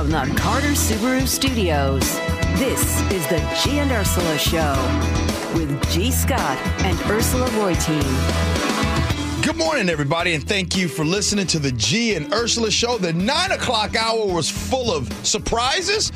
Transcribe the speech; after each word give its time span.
From 0.00 0.08
the 0.12 0.34
Carter 0.34 0.68
Subaru 0.68 1.28
Studios, 1.28 2.14
this 2.58 3.02
is 3.12 3.26
the 3.26 3.36
G 3.62 3.80
and 3.80 3.92
Ursula 3.92 4.38
Show 4.38 4.72
with 5.52 5.90
G. 5.90 6.10
Scott 6.10 6.56
and 6.84 6.98
Ursula 7.02 7.46
Reutin. 7.50 9.44
Good 9.44 9.58
morning, 9.58 9.90
everybody, 9.90 10.32
and 10.32 10.42
thank 10.48 10.74
you 10.74 10.88
for 10.88 11.04
listening 11.04 11.46
to 11.48 11.58
the 11.58 11.72
G 11.72 12.14
and 12.14 12.32
Ursula 12.32 12.70
show. 12.70 12.96
The 12.96 13.12
nine 13.12 13.50
o'clock 13.50 13.94
hour 13.94 14.24
was 14.24 14.48
full 14.48 14.90
of 14.90 15.12
surprises 15.22 16.12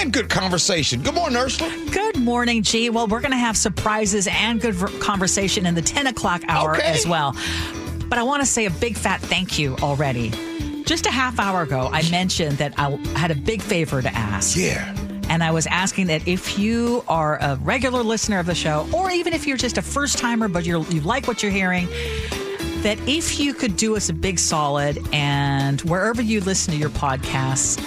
and 0.00 0.12
good 0.12 0.28
conversation. 0.28 1.00
Good 1.00 1.14
morning, 1.14 1.38
Ursula. 1.38 1.70
Good 1.92 2.16
morning, 2.16 2.64
G. 2.64 2.90
Well, 2.90 3.06
we're 3.06 3.20
going 3.20 3.30
to 3.30 3.36
have 3.36 3.56
surprises 3.56 4.26
and 4.32 4.60
good 4.60 4.74
conversation 5.00 5.64
in 5.66 5.76
the 5.76 5.82
10 5.82 6.08
o'clock 6.08 6.42
hour 6.48 6.74
Okay. 6.74 6.88
as 6.88 7.06
well. 7.06 7.36
But 8.08 8.18
I 8.18 8.24
want 8.24 8.42
to 8.42 8.46
say 8.46 8.66
a 8.66 8.70
big 8.70 8.96
fat 8.96 9.20
thank 9.20 9.60
you 9.60 9.76
already. 9.76 10.32
Just 10.84 11.06
a 11.06 11.10
half 11.10 11.38
hour 11.38 11.62
ago, 11.62 11.88
I 11.92 12.08
mentioned 12.10 12.58
that 12.58 12.74
I 12.76 12.90
had 13.16 13.30
a 13.30 13.34
big 13.34 13.62
favor 13.62 14.02
to 14.02 14.14
ask. 14.14 14.56
Yeah. 14.56 14.94
And 15.28 15.42
I 15.42 15.50
was 15.50 15.66
asking 15.66 16.08
that 16.08 16.26
if 16.26 16.58
you 16.58 17.04
are 17.08 17.38
a 17.40 17.56
regular 17.56 18.02
listener 18.02 18.38
of 18.38 18.46
the 18.46 18.54
show, 18.54 18.88
or 18.92 19.10
even 19.10 19.32
if 19.32 19.46
you're 19.46 19.56
just 19.56 19.78
a 19.78 19.82
first 19.82 20.18
timer, 20.18 20.48
but 20.48 20.64
you're, 20.66 20.82
you 20.86 21.00
like 21.00 21.26
what 21.26 21.42
you're 21.42 21.52
hearing, 21.52 21.86
that 22.82 22.98
if 23.06 23.38
you 23.38 23.54
could 23.54 23.76
do 23.76 23.96
us 23.96 24.08
a 24.08 24.12
big 24.12 24.38
solid 24.38 24.98
and 25.12 25.80
wherever 25.82 26.20
you 26.20 26.40
listen 26.40 26.74
to 26.74 26.78
your 26.78 26.90
podcasts, 26.90 27.80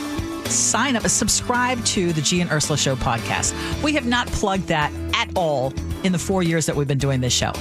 sign 0.48 0.96
up, 0.96 1.08
subscribe 1.08 1.84
to 1.86 2.14
the 2.14 2.22
G 2.22 2.40
and 2.42 2.50
Ursula 2.50 2.78
Show 2.78 2.96
podcast. 2.96 3.54
We 3.84 3.94
have 3.94 4.06
not 4.06 4.28
plugged 4.28 4.68
that 4.70 4.92
at 5.14 5.30
all 5.36 5.72
in 6.06 6.12
the 6.12 6.20
four 6.20 6.44
years 6.44 6.68
that 6.68 6.76
we've 6.76 6.88
been 6.88 7.00
doing 7.00 7.20
this 7.20 7.34
show. 7.34 7.52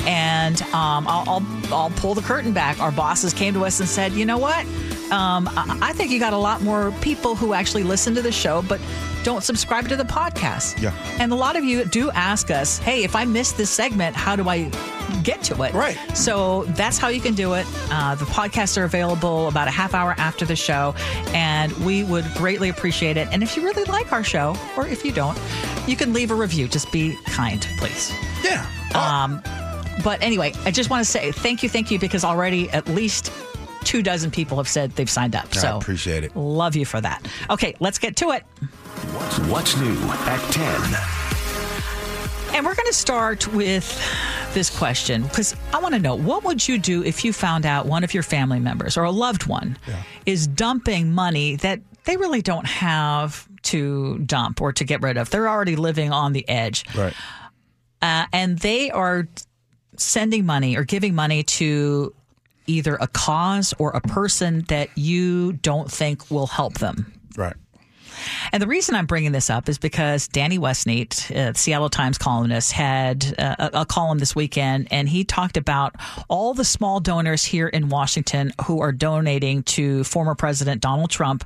And 0.00 0.60
um, 0.62 1.08
I'll, 1.08 1.24
I'll, 1.26 1.74
I'll 1.74 1.90
pull 1.90 2.14
the 2.14 2.22
curtain 2.22 2.52
back. 2.52 2.78
Our 2.78 2.92
bosses 2.92 3.32
came 3.32 3.54
to 3.54 3.64
us 3.64 3.80
and 3.80 3.88
said, 3.88 4.12
you 4.12 4.24
know 4.24 4.38
what? 4.38 4.64
Um, 5.10 5.48
I, 5.56 5.78
I 5.80 5.92
think 5.94 6.10
you 6.10 6.20
got 6.20 6.32
a 6.32 6.38
lot 6.38 6.62
more 6.62 6.92
people 7.00 7.34
who 7.34 7.54
actually 7.54 7.82
listen 7.82 8.14
to 8.14 8.22
the 8.22 8.30
show, 8.30 8.62
but 8.62 8.80
don't 9.26 9.42
subscribe 9.42 9.88
to 9.88 9.96
the 9.96 10.04
podcast. 10.04 10.80
Yeah. 10.80 10.94
And 11.18 11.32
a 11.32 11.34
lot 11.34 11.56
of 11.56 11.64
you 11.64 11.84
do 11.84 12.12
ask 12.12 12.48
us, 12.52 12.78
hey, 12.78 13.02
if 13.02 13.16
I 13.16 13.24
missed 13.24 13.56
this 13.56 13.70
segment, 13.70 14.14
how 14.14 14.36
do 14.36 14.48
I 14.48 14.70
get 15.24 15.42
to 15.44 15.60
it? 15.64 15.74
Right. 15.74 15.98
So 16.16 16.62
that's 16.76 16.96
how 16.96 17.08
you 17.08 17.20
can 17.20 17.34
do 17.34 17.54
it. 17.54 17.66
Uh, 17.90 18.14
the 18.14 18.24
podcasts 18.26 18.78
are 18.80 18.84
available 18.84 19.48
about 19.48 19.66
a 19.66 19.72
half 19.72 19.94
hour 19.94 20.14
after 20.16 20.44
the 20.44 20.54
show, 20.54 20.94
and 21.34 21.72
we 21.84 22.04
would 22.04 22.24
greatly 22.34 22.68
appreciate 22.68 23.16
it. 23.16 23.26
And 23.32 23.42
if 23.42 23.56
you 23.56 23.64
really 23.64 23.82
like 23.84 24.12
our 24.12 24.22
show, 24.22 24.56
or 24.76 24.86
if 24.86 25.04
you 25.04 25.10
don't, 25.10 25.36
you 25.88 25.96
can 25.96 26.12
leave 26.12 26.30
a 26.30 26.34
review. 26.36 26.68
Just 26.68 26.92
be 26.92 27.18
kind, 27.26 27.66
please. 27.78 28.12
Yeah. 28.44 28.64
Um, 28.94 29.42
but 30.04 30.22
anyway, 30.22 30.52
I 30.64 30.70
just 30.70 30.88
want 30.88 31.04
to 31.04 31.10
say 31.10 31.32
thank 31.32 31.64
you, 31.64 31.68
thank 31.68 31.90
you, 31.90 31.98
because 31.98 32.22
already 32.22 32.70
at 32.70 32.86
least 32.86 33.32
two 33.82 34.02
dozen 34.02 34.30
people 34.30 34.56
have 34.58 34.68
said 34.68 34.92
they've 34.92 35.10
signed 35.10 35.34
up. 35.34 35.46
I 35.52 35.58
So 35.58 35.78
appreciate 35.78 36.22
it. 36.22 36.36
love 36.36 36.76
you 36.76 36.84
for 36.84 37.00
that. 37.00 37.26
Okay, 37.50 37.74
let's 37.80 37.98
get 37.98 38.14
to 38.18 38.30
it. 38.30 38.44
What's, 39.16 39.38
what's 39.38 39.76
new 39.78 39.94
at 39.94 40.52
10? 40.52 40.64
And 42.54 42.66
we're 42.66 42.74
going 42.74 42.86
to 42.86 42.92
start 42.92 43.48
with 43.48 43.98
this 44.52 44.68
question 44.68 45.22
because 45.22 45.56
I 45.72 45.78
want 45.78 45.94
to 45.94 45.98
know 45.98 46.14
what 46.14 46.44
would 46.44 46.68
you 46.68 46.76
do 46.76 47.02
if 47.02 47.24
you 47.24 47.32
found 47.32 47.64
out 47.64 47.86
one 47.86 48.04
of 48.04 48.12
your 48.12 48.22
family 48.22 48.60
members 48.60 48.98
or 48.98 49.04
a 49.04 49.10
loved 49.10 49.46
one 49.46 49.78
is 50.26 50.46
dumping 50.46 51.12
money 51.12 51.56
that 51.56 51.80
they 52.04 52.18
really 52.18 52.42
don't 52.42 52.66
have 52.66 53.48
to 53.62 54.18
dump 54.18 54.60
or 54.60 54.74
to 54.74 54.84
get 54.84 55.00
rid 55.00 55.16
of? 55.16 55.30
They're 55.30 55.48
already 55.48 55.76
living 55.76 56.12
on 56.12 56.34
the 56.34 56.46
edge. 56.46 56.84
Right. 56.94 57.14
Uh, 58.02 58.26
and 58.34 58.58
they 58.58 58.90
are 58.90 59.26
sending 59.96 60.44
money 60.44 60.76
or 60.76 60.84
giving 60.84 61.14
money 61.14 61.42
to 61.42 62.14
either 62.66 62.98
a 63.00 63.06
cause 63.06 63.72
or 63.78 63.92
a 63.92 64.02
person 64.02 64.66
that 64.68 64.90
you 64.94 65.54
don't 65.54 65.90
think 65.90 66.30
will 66.30 66.48
help 66.48 66.74
them. 66.74 67.14
Right. 67.34 67.56
And 68.52 68.62
the 68.62 68.66
reason 68.66 68.94
I'm 68.94 69.06
bringing 69.06 69.32
this 69.32 69.50
up 69.50 69.68
is 69.68 69.78
because 69.78 70.28
Danny 70.28 70.58
Westneat, 70.58 71.34
uh, 71.34 71.52
Seattle 71.54 71.90
Times 71.90 72.18
columnist, 72.18 72.72
had 72.72 73.34
uh, 73.38 73.56
a, 73.58 73.80
a 73.80 73.86
column 73.86 74.18
this 74.18 74.34
weekend, 74.34 74.88
and 74.90 75.08
he 75.08 75.24
talked 75.24 75.56
about 75.56 75.94
all 76.28 76.54
the 76.54 76.64
small 76.64 77.00
donors 77.00 77.44
here 77.44 77.68
in 77.68 77.88
Washington 77.88 78.52
who 78.66 78.80
are 78.80 78.92
donating 78.92 79.62
to 79.64 80.04
former 80.04 80.34
President 80.34 80.80
Donald 80.80 81.10
Trump. 81.10 81.44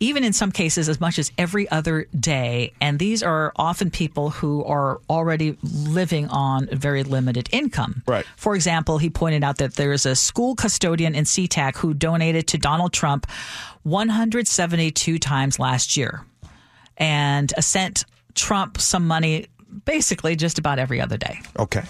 Even 0.00 0.24
in 0.24 0.32
some 0.32 0.50
cases, 0.52 0.88
as 0.88 1.00
much 1.00 1.18
as 1.18 1.30
every 1.38 1.70
other 1.70 2.06
day. 2.18 2.72
And 2.80 2.98
these 2.98 3.22
are 3.22 3.52
often 3.56 3.90
people 3.90 4.30
who 4.30 4.64
are 4.64 5.00
already 5.08 5.56
living 5.62 6.28
on 6.28 6.66
very 6.72 7.04
limited 7.04 7.48
income. 7.52 8.02
Right. 8.06 8.26
For 8.36 8.54
example, 8.54 8.98
he 8.98 9.08
pointed 9.08 9.44
out 9.44 9.58
that 9.58 9.74
there's 9.74 10.04
a 10.04 10.14
school 10.14 10.56
custodian 10.56 11.14
in 11.14 11.24
SeaTac 11.24 11.76
who 11.76 11.94
donated 11.94 12.48
to 12.48 12.58
Donald 12.58 12.92
Trump 12.92 13.26
172 13.84 15.18
times 15.18 15.58
last 15.58 15.96
year 15.96 16.24
and 16.96 17.52
sent 17.60 18.04
Trump 18.34 18.80
some 18.80 19.06
money 19.06 19.46
basically 19.84 20.36
just 20.36 20.58
about 20.58 20.78
every 20.78 21.00
other 21.00 21.16
day. 21.16 21.40
Okay. 21.58 21.82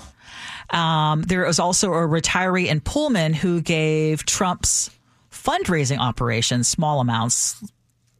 Um, 0.71 1.23
there 1.23 1.47
was 1.47 1.59
also 1.59 1.93
a 1.93 2.09
retiree 2.09 2.67
in 2.67 2.81
Pullman 2.81 3.35
who 3.35 3.61
gave 3.61 4.25
Trump's 4.25 4.91
fundraising 5.31 5.99
operations 5.99 6.69
small 6.69 7.01
amounts, 7.01 7.63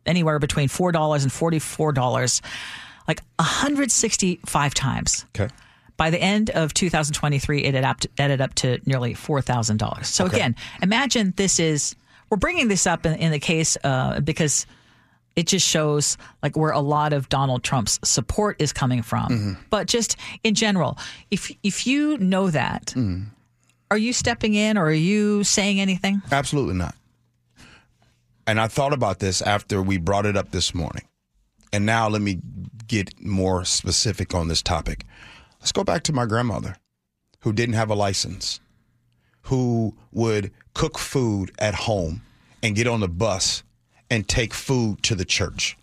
anywhere 0.07 0.39
between 0.39 0.69
$4 0.69 1.23
and 1.23 1.33
$44, 1.33 2.41
like 3.09 3.21
165 3.39 4.75
times. 4.75 5.25
Okay. 5.39 5.53
By 5.97 6.11
the 6.11 6.21
end 6.21 6.51
of 6.51 6.75
2023, 6.75 7.63
it 7.65 7.75
added 7.75 7.85
up 7.85 8.01
to, 8.01 8.09
added 8.19 8.41
up 8.41 8.55
to 8.57 8.81
nearly 8.85 9.15
$4,000. 9.15 10.05
So 10.05 10.25
Okay. 10.27 10.37
again, 10.37 10.57
imagine 10.83 11.33
this 11.37 11.61
is, 11.61 11.95
we're 12.31 12.37
bringing 12.37 12.69
this 12.69 12.87
up 12.87 13.07
in, 13.07 13.15
in 13.15 13.31
the 13.31 13.39
case 13.39 13.77
uh, 13.85 14.21
because 14.21 14.67
it 15.37 15.47
just 15.47 15.67
shows 15.67 16.17
like 16.43 16.57
where 16.57 16.71
a 16.73 16.81
lot 16.81 17.13
of 17.13 17.29
Donald 17.29 17.63
Trump's 17.63 17.99
support 18.05 18.57
is 18.61 18.73
coming 18.73 19.03
from. 19.03 19.57
But 19.71 19.87
just 19.89 20.17
in 20.45 20.55
general, 20.55 20.97
if 21.31 21.51
if 21.65 21.87
you 21.89 22.17
know 22.19 22.51
that, 22.51 22.95
are 23.91 23.99
you 23.99 24.13
stepping 24.13 24.55
in 24.55 24.79
or 24.79 24.87
are 24.87 24.93
you 24.93 25.43
saying 25.43 25.81
anything? 25.81 26.23
Absolutely 26.31 26.75
not. 26.75 26.95
And 28.47 28.61
I 28.61 28.69
thought 28.69 28.93
about 28.93 29.21
this 29.21 29.41
after 29.43 29.81
we 29.83 29.97
brought 29.97 30.27
it 30.27 30.37
up 30.37 30.51
this 30.51 30.75
morning. 30.75 31.09
And 31.73 31.87
now 31.87 32.09
let 32.09 32.23
me 32.23 32.41
get 32.87 33.21
more 33.21 33.65
specific 33.65 34.35
on 34.35 34.49
this 34.49 34.63
topic. 34.63 35.05
Let's 35.61 35.73
go 35.73 35.83
back 35.83 36.03
to 36.05 36.13
my 36.13 36.27
grandmother 36.27 36.77
who 37.41 37.53
didn't 37.53 37.75
have 37.75 37.91
a 37.91 37.95
license, 37.95 38.61
who 39.43 39.97
would 40.13 40.53
cook 40.75 40.99
food 40.99 41.53
at 41.59 41.75
home 41.75 42.23
and 42.63 42.77
get 42.77 42.87
on 42.87 43.01
the 43.01 43.09
bus 43.09 43.63
and 44.11 44.29
take 44.29 44.55
food 44.55 45.03
to 45.03 45.15
the 45.15 45.25
church. 45.25 45.77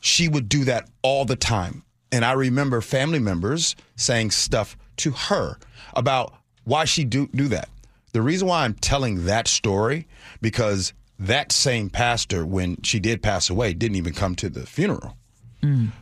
She 0.00 0.28
would 0.28 0.48
do 0.48 0.64
that 0.64 0.88
all 1.02 1.24
the 1.24 1.36
time. 1.36 1.82
And 2.10 2.24
I 2.24 2.32
remember 2.32 2.80
family 2.80 3.18
members 3.18 3.76
saying 3.96 4.30
stuff 4.30 4.76
to 4.98 5.10
her 5.10 5.58
about 5.94 6.34
why 6.64 6.84
she 6.84 7.04
do 7.04 7.28
do 7.34 7.48
that. 7.48 7.68
The 8.12 8.22
reason 8.22 8.48
why 8.48 8.64
I'm 8.64 8.74
telling 8.74 9.26
that 9.26 9.48
story 9.48 10.06
because 10.40 10.92
that 11.18 11.52
same 11.52 11.88
pastor 11.90 12.44
when 12.44 12.80
she 12.82 13.00
did 13.00 13.22
pass 13.22 13.48
away 13.50 13.72
didn't 13.72 13.96
even 13.96 14.12
come 14.12 14.34
to 14.36 14.48
the 14.48 14.66
funeral. 14.66 15.16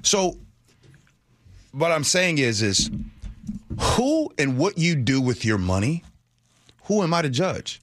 So 0.02 0.36
what 1.72 1.90
I'm 1.92 2.04
saying 2.04 2.38
is 2.38 2.62
is 2.62 2.90
who 3.80 4.30
and 4.38 4.58
what 4.58 4.76
you 4.78 4.94
do 4.94 5.20
with 5.20 5.44
your 5.44 5.58
money, 5.58 6.04
who 6.84 7.02
am 7.02 7.14
I 7.14 7.22
to 7.22 7.30
judge? 7.30 7.80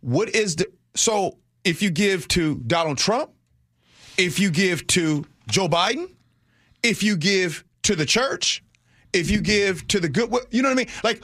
What 0.00 0.28
is 0.34 0.56
the 0.56 0.66
so 0.94 1.38
if 1.64 1.82
you 1.82 1.90
give 1.90 2.28
to 2.28 2.56
Donald 2.66 2.98
Trump, 2.98 3.30
if 4.16 4.38
you 4.38 4.50
give 4.50 4.86
to 4.88 5.24
Joe 5.48 5.68
Biden, 5.68 6.08
if 6.82 7.02
you 7.02 7.16
give 7.16 7.64
to 7.82 7.96
the 7.96 8.06
church, 8.06 8.62
if 9.12 9.30
you 9.30 9.40
give 9.40 9.86
to 9.88 9.98
the 10.00 10.08
good, 10.08 10.30
you 10.50 10.62
know 10.62 10.68
what 10.68 10.74
I 10.74 10.76
mean? 10.76 10.88
Like 11.02 11.22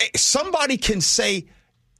eh, 0.00 0.08
somebody 0.16 0.76
can 0.76 1.00
say 1.00 1.46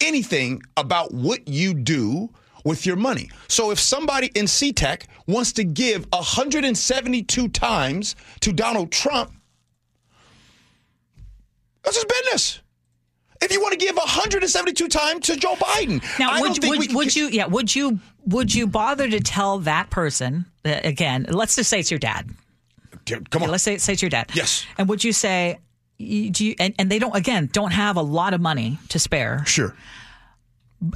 anything 0.00 0.62
about 0.77 1.12
what 1.12 1.47
you 1.47 1.75
do 1.75 2.30
with 2.65 2.86
your 2.86 2.97
money. 2.97 3.30
So 3.48 3.71
if 3.71 3.78
somebody 3.80 4.30
in 4.34 4.47
SeaTac 4.47 5.03
wants 5.27 5.53
to 5.54 5.65
give 5.65 6.07
172 6.12 7.48
times 7.48 8.16
to 8.41 8.53
Donald 8.53 8.91
Trump, 8.92 9.33
that's 11.83 11.97
his 11.97 12.04
business. 12.04 12.60
If 13.42 13.51
you 13.53 13.60
want 13.62 13.72
to 13.72 13.78
give 13.78 13.97
172 13.97 14.89
times 14.89 15.27
to 15.27 15.36
Joe 15.36 15.54
Biden, 15.54 16.03
Now, 16.18 16.30
I 16.33 16.42
would, 16.42 16.62
would, 16.62 16.92
would 16.92 17.16
you? 17.16 17.28
Yeah, 17.28 17.47
would 17.47 17.74
you? 17.74 17.98
Would 18.27 18.54
you 18.54 18.66
bother 18.66 19.09
to 19.09 19.18
tell 19.18 19.60
that 19.60 19.89
person 19.89 20.45
uh, 20.66 20.80
again? 20.84 21.24
Let's 21.30 21.57
just 21.57 21.71
say 21.71 21.80
it's 21.80 21.91
your 21.91 21.98
dad. 21.98 22.28
Come 23.30 23.42
on. 23.42 23.51
Let's 23.51 23.65
say, 23.65 23.78
say 23.78 23.95
it's 23.95 24.03
your 24.03 24.10
dad. 24.10 24.30
Yes. 24.34 24.66
And 24.77 24.89
would 24.91 25.03
you 25.03 25.15
say? 25.15 25.59
you- 25.97 26.30
Do 26.30 26.45
you, 26.45 26.54
and, 26.60 26.74
and 26.78 26.91
they 26.91 26.98
don't 26.98 27.16
again 27.16 27.48
don't 27.51 27.72
have 27.72 27.97
a 27.97 28.03
lot 28.03 28.34
of 28.34 28.42
money 28.42 28.78
to 28.91 28.98
spare 28.98 29.42
Sure. 29.47 29.74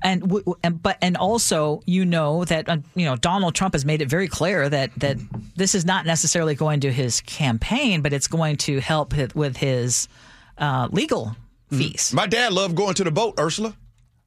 And, 0.02 0.20
w- 0.22 0.42
w- 0.44 0.58
and 0.62 0.82
but 0.82 0.96
and 1.02 1.16
also 1.16 1.82
you 1.86 2.04
know 2.04 2.44
that 2.44 2.68
uh, 2.68 2.78
you 2.94 3.04
know 3.04 3.16
Donald 3.16 3.54
Trump 3.54 3.74
has 3.74 3.84
made 3.84 4.00
it 4.02 4.08
very 4.08 4.28
clear 4.28 4.68
that 4.68 4.90
that 4.98 5.18
this 5.56 5.74
is 5.74 5.84
not 5.84 6.06
necessarily 6.06 6.54
going 6.54 6.80
to 6.80 6.92
his 6.92 7.20
campaign 7.22 8.00
but 8.02 8.12
it's 8.12 8.26
going 8.28 8.56
to 8.56 8.80
help 8.80 9.14
with 9.34 9.56
his 9.56 10.08
uh, 10.58 10.88
legal 10.90 11.36
fees 11.70 12.12
My 12.14 12.26
dad 12.26 12.52
loved 12.52 12.74
going 12.76 12.94
to 12.94 13.04
the 13.04 13.10
boat, 13.10 13.34
Ursula. 13.38 13.74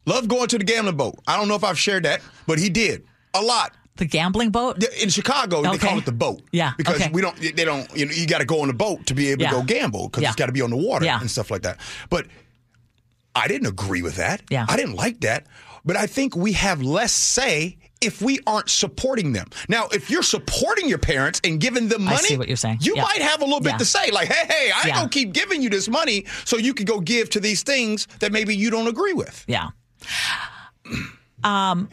Loved 0.06 0.30
going 0.30 0.48
to 0.48 0.57
the 0.57 0.63
gambling 0.63 0.95
boat. 0.95 1.15
I 1.27 1.36
don't 1.38 1.48
know 1.50 1.56
if 1.56 1.63
I've 1.63 1.77
shared 1.80 2.03
that, 2.03 2.21
but 2.45 2.60
he 2.60 2.69
did 2.69 3.03
a 3.33 3.42
lot. 3.42 3.74
The 3.98 4.06
gambling 4.06 4.51
boat? 4.51 4.81
In 5.01 5.10
Chicago, 5.10 5.63
they 5.63 5.77
call 5.77 5.98
it 5.98 6.06
the 6.06 6.12
boat. 6.12 6.42
Yeah, 6.51 6.74
Because 6.77 6.95
okay. 7.01 7.10
we 7.12 7.21
don't, 7.21 7.36
they 7.38 7.65
don't, 7.65 7.94
you 7.98 8.06
know, 8.06 8.12
you 8.13 8.27
got 8.27 8.38
to 8.39 8.45
go 8.45 8.62
on 8.62 8.68
the 8.68 8.74
boat 8.74 9.07
to 9.07 9.13
be 9.15 9.30
able 9.31 9.42
Yeah. 9.42 9.50
to 9.50 9.56
go 9.57 9.63
gamble 9.63 10.07
because 10.07 10.21
Yeah. 10.24 10.30
it's 10.30 10.36
got 10.36 10.45
to 10.45 10.51
be 10.51 10.62
on 10.62 10.69
the 10.69 10.77
water 10.77 11.03
Yeah. 11.03 11.19
and 11.19 11.30
stuff 11.31 11.50
like 11.51 11.63
that. 11.63 11.80
But 12.10 12.27
I 13.38 13.48
didn't 13.48 13.68
agree 13.68 14.01
with 14.01 14.16
that. 14.16 14.42
Yeah. 14.50 14.66
I 14.68 14.75
didn't 14.75 14.95
like 14.95 15.22
that. 15.22 15.45
But 15.86 15.95
I 15.95 16.06
think 16.07 16.36
we 16.36 16.54
have 16.54 16.81
less 16.81 17.13
say 17.13 17.78
if 18.01 18.22
we 18.22 18.39
aren't 18.45 18.69
supporting 18.69 19.31
them. 19.34 19.48
Now, 19.69 19.88
if 19.92 20.10
you're 20.12 20.22
supporting 20.22 20.88
your 20.88 20.98
parents 21.00 21.39
and 21.44 21.60
giving 21.60 21.88
them 21.88 22.04
money, 22.04 22.18
I 22.18 22.22
see 22.22 22.38
what 22.38 22.48
you're 22.48 22.57
saying. 22.57 22.80
you 22.81 22.94
Yeah. 22.95 23.01
might 23.04 23.22
have 23.22 23.42
a 23.42 23.45
little 23.45 23.60
bit 23.62 23.72
Yeah. 23.74 23.78
to 23.78 23.86
say. 23.86 24.12
Like, 24.12 24.28
hey, 24.28 24.45
hey, 24.48 24.72
I 24.72 24.78
ain't 24.80 24.88
Yeah. 24.88 24.95
gonna 24.95 25.10
keep 25.10 25.34
giving 25.34 25.62
you 25.62 25.69
this 25.69 25.88
money 25.88 26.25
so 26.45 26.57
you 26.57 26.74
can 26.74 26.86
go 26.86 27.00
give 27.00 27.30
to 27.31 27.39
these 27.39 27.63
things 27.63 28.07
that 28.19 28.31
maybe 28.31 28.56
you 28.56 28.69
don't 28.69 28.88
agree 28.88 29.13
with. 29.13 29.44
Yeah. 29.48 29.69
Um, 31.44 31.89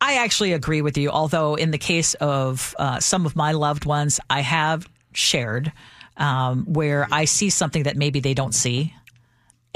I 0.00 0.14
actually 0.18 0.52
agree 0.52 0.82
with 0.82 0.96
you. 0.98 1.10
Although 1.10 1.54
in 1.54 1.70
the 1.70 1.78
case 1.78 2.14
of 2.14 2.74
uh, 2.78 3.00
some 3.00 3.26
of 3.26 3.34
my 3.36 3.52
loved 3.52 3.84
ones, 3.84 4.20
I 4.30 4.40
have 4.40 4.88
shared 5.12 5.72
um, 6.18 6.64
where 6.64 7.06
I 7.12 7.26
see 7.26 7.50
something 7.50 7.82
that 7.84 7.96
maybe 7.96 8.20
they 8.20 8.34
don't 8.34 8.54
see, 8.54 8.94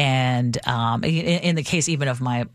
and 0.00 0.66
um, 0.66 1.04
in, 1.04 1.40
in 1.48 1.54
the 1.56 1.62
case 1.62 1.88
even 1.88 2.08
of 2.08 2.20
my 2.20 2.46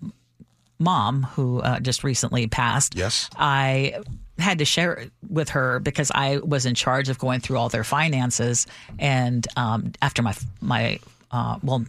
mom 0.79 1.23
who 1.23 1.61
uh, 1.61 1.79
just 1.79 2.03
recently 2.03 2.47
passed. 2.47 2.95
Yes. 2.95 3.29
I 3.37 4.01
had 4.37 4.57
to 4.59 4.65
share 4.65 4.93
it 4.93 5.11
with 5.29 5.49
her 5.49 5.79
because 5.79 6.11
I 6.13 6.37
was 6.37 6.65
in 6.65 6.75
charge 6.75 7.07
of 7.09 7.17
going 7.17 7.39
through 7.39 7.57
all 7.57 7.69
their 7.69 7.85
finances, 7.85 8.67
and 8.99 9.47
um, 9.55 9.93
after 10.01 10.21
my 10.21 10.33
my 10.59 10.99
uh, 11.31 11.57
well, 11.63 11.85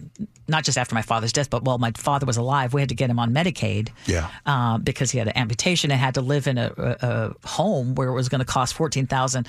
not 0.49 0.65
just 0.65 0.79
after 0.79 0.95
my 0.95 1.03
father's 1.03 1.33
death, 1.33 1.51
but 1.51 1.63
while 1.65 1.79
my 1.79 1.93
father 1.97 2.27
was 2.27 2.37
alive, 2.37 2.75
we 2.75 2.81
had 2.81 2.89
to 2.89 2.95
get 2.95 3.11
him 3.11 3.19
on 3.19 3.33
Medicaid. 3.33 3.91
Yeah. 4.07 4.29
uh, 4.45 4.79
because 4.79 5.11
he 5.11 5.19
had 5.19 5.29
an 5.29 5.37
amputation 5.37 5.91
and 5.91 6.01
had 6.01 6.15
to 6.15 6.21
live 6.21 6.47
in 6.47 6.59
a, 6.59 6.73
a, 6.77 6.97
a 7.03 7.49
home 7.49 7.95
where 7.95 8.09
it 8.09 8.15
was 8.15 8.29
going 8.29 8.41
to 8.41 8.53
cost 8.53 8.75
fourteen 8.75 9.07
thousand. 9.07 9.49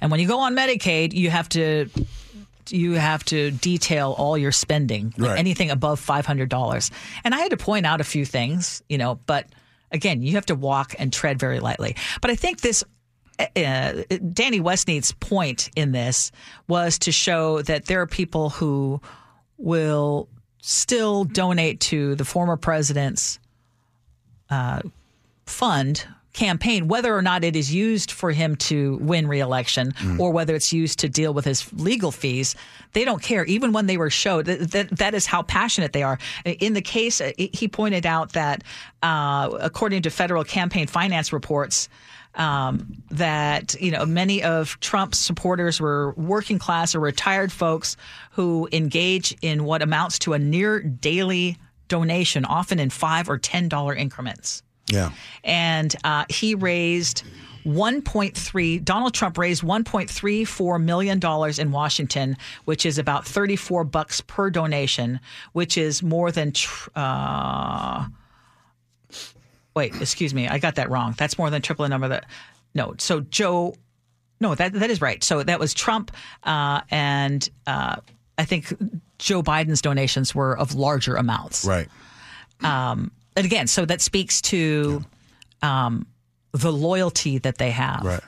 And 0.00 0.10
when 0.10 0.20
you 0.20 0.28
go 0.28 0.38
on 0.40 0.54
Medicaid, 0.54 1.12
you 1.12 1.30
have 1.30 1.48
to 1.50 1.88
you 2.72 2.92
have 2.92 3.24
to 3.26 3.50
detail 3.50 4.14
all 4.18 4.36
your 4.38 4.52
spending, 4.52 5.12
like 5.18 5.30
Right. 5.30 5.38
anything 5.38 5.70
above 5.70 6.00
five 6.00 6.26
hundred 6.26 6.48
dollars. 6.48 6.90
And 7.24 7.34
I 7.34 7.38
had 7.40 7.50
to 7.50 7.56
point 7.56 7.86
out 7.86 8.00
a 8.00 8.04
few 8.04 8.24
things, 8.24 8.82
you 8.88 8.98
know, 8.98 9.18
but 9.26 9.46
again, 9.92 10.22
you 10.22 10.32
have 10.32 10.46
to 10.46 10.54
walk 10.54 10.94
and 10.98 11.12
tread 11.12 11.38
very 11.38 11.60
lightly. 11.60 11.96
But 12.20 12.30
I 12.30 12.34
think 12.36 12.60
this. 12.60 12.84
Uh, 13.40 14.02
Danny 14.32 14.60
Westneat's 14.60 15.12
point 15.12 15.70
in 15.76 15.92
this 15.92 16.32
was 16.66 16.98
to 16.98 17.12
show 17.12 17.62
that 17.62 17.84
there 17.84 18.00
are 18.00 18.06
people 18.08 18.50
who 18.50 19.00
will 19.58 20.28
still 20.60 21.22
donate 21.22 21.78
to 21.78 22.16
the 22.16 22.24
former 22.24 22.56
president's 22.56 23.38
uh, 24.50 24.80
fund 25.46 26.04
campaign, 26.32 26.88
whether 26.88 27.14
or 27.14 27.22
not 27.22 27.42
it 27.44 27.56
is 27.56 27.74
used 27.74 28.10
for 28.10 28.30
him 28.30 28.56
to 28.56 28.96
win 29.00 29.26
reelection 29.26 29.92
or 30.20 30.30
whether 30.30 30.54
it's 30.54 30.72
used 30.72 30.98
to 31.00 31.08
deal 31.08 31.34
with 31.34 31.44
his 31.44 31.72
legal 31.72 32.12
fees. 32.12 32.54
They 32.92 33.04
don't 33.04 33.22
care. 33.22 33.44
Even 33.44 33.72
when 33.72 33.86
they 33.86 33.96
were 33.96 34.10
showed 34.10 34.46
that, 34.46 34.70
that, 34.70 34.90
that 34.98 35.14
is 35.14 35.26
how 35.26 35.42
passionate 35.42 35.92
they 35.92 36.02
are. 36.02 36.18
In 36.44 36.74
the 36.74 36.82
case, 36.82 37.20
uh, 37.20 37.32
he 37.36 37.68
pointed 37.68 38.06
out 38.06 38.32
that 38.32 38.62
uh, 39.02 39.50
according 39.60 40.02
to 40.02 40.10
federal 40.10 40.44
campaign 40.44 40.86
finance 40.86 41.32
reports, 41.32 41.88
um, 42.34 43.02
that 43.10 43.74
you 43.80 43.90
know 43.90 44.06
many 44.06 44.42
of 44.42 44.78
Trump's 44.80 45.18
supporters 45.18 45.80
were 45.80 46.12
working 46.16 46.58
class 46.58 46.94
or 46.94 47.00
retired 47.00 47.50
folks 47.50 47.96
who 48.32 48.68
engage 48.70 49.36
in 49.42 49.64
what 49.64 49.82
amounts 49.82 50.20
to 50.20 50.34
a 50.34 50.38
near 50.38 50.80
daily 50.80 51.56
donation, 51.88 52.44
often 52.44 52.78
in 52.78 52.90
five 52.90 53.28
or 53.28 53.38
ten 53.38 53.68
dollar 53.68 53.94
increments 53.94 54.62
Yeah. 54.90 55.10
and 55.44 55.94
uh, 56.04 56.24
he 56.28 56.54
raised 56.54 57.22
1.3 57.66 58.82
Donald 58.84 59.12
Trump 59.12 59.36
raised 59.36 59.62
1.34 59.62 60.82
million 60.82 61.18
dollars 61.18 61.58
in 61.58 61.70
Washington, 61.70 62.36
which 62.64 62.86
is 62.86 62.96
about 62.98 63.26
34 63.26 63.84
bucks 63.84 64.20
per 64.22 64.48
donation, 64.48 65.20
which 65.52 65.76
is 65.76 66.02
more 66.02 66.32
than 66.32 66.52
tr- 66.52 66.88
uh, 66.94 68.06
Wait, 69.74 69.94
excuse 70.00 70.34
me, 70.34 70.48
I 70.48 70.58
got 70.58 70.74
that 70.76 70.90
wrong. 70.90 71.14
That's 71.16 71.38
more 71.38 71.50
than 71.50 71.62
triple 71.62 71.84
the 71.84 71.88
number 71.88 72.08
that 72.08 72.24
No, 72.74 72.94
so 72.98 73.20
Joe 73.20 73.74
No, 74.40 74.54
that 74.54 74.72
that 74.72 74.90
is 74.90 75.00
right. 75.00 75.22
So 75.22 75.42
that 75.42 75.60
was 75.60 75.74
Trump 75.74 76.10
uh, 76.44 76.80
and 76.90 77.48
uh, 77.66 77.96
I 78.38 78.44
think 78.44 78.72
Joe 79.18 79.42
Biden's 79.42 79.82
donations 79.82 80.34
were 80.34 80.56
of 80.56 80.74
larger 80.74 81.16
amounts 81.16 81.64
Right. 81.66 81.88
And 83.38 83.46
again, 83.46 83.66
so 83.66 83.84
that 83.86 84.00
speaks 84.00 84.40
to 84.42 85.04
um, 85.62 86.06
the 86.52 86.72
loyalty 86.72 87.38
that 87.38 87.58
they 87.58 87.70
have 87.70 88.02
Right. 88.04 88.20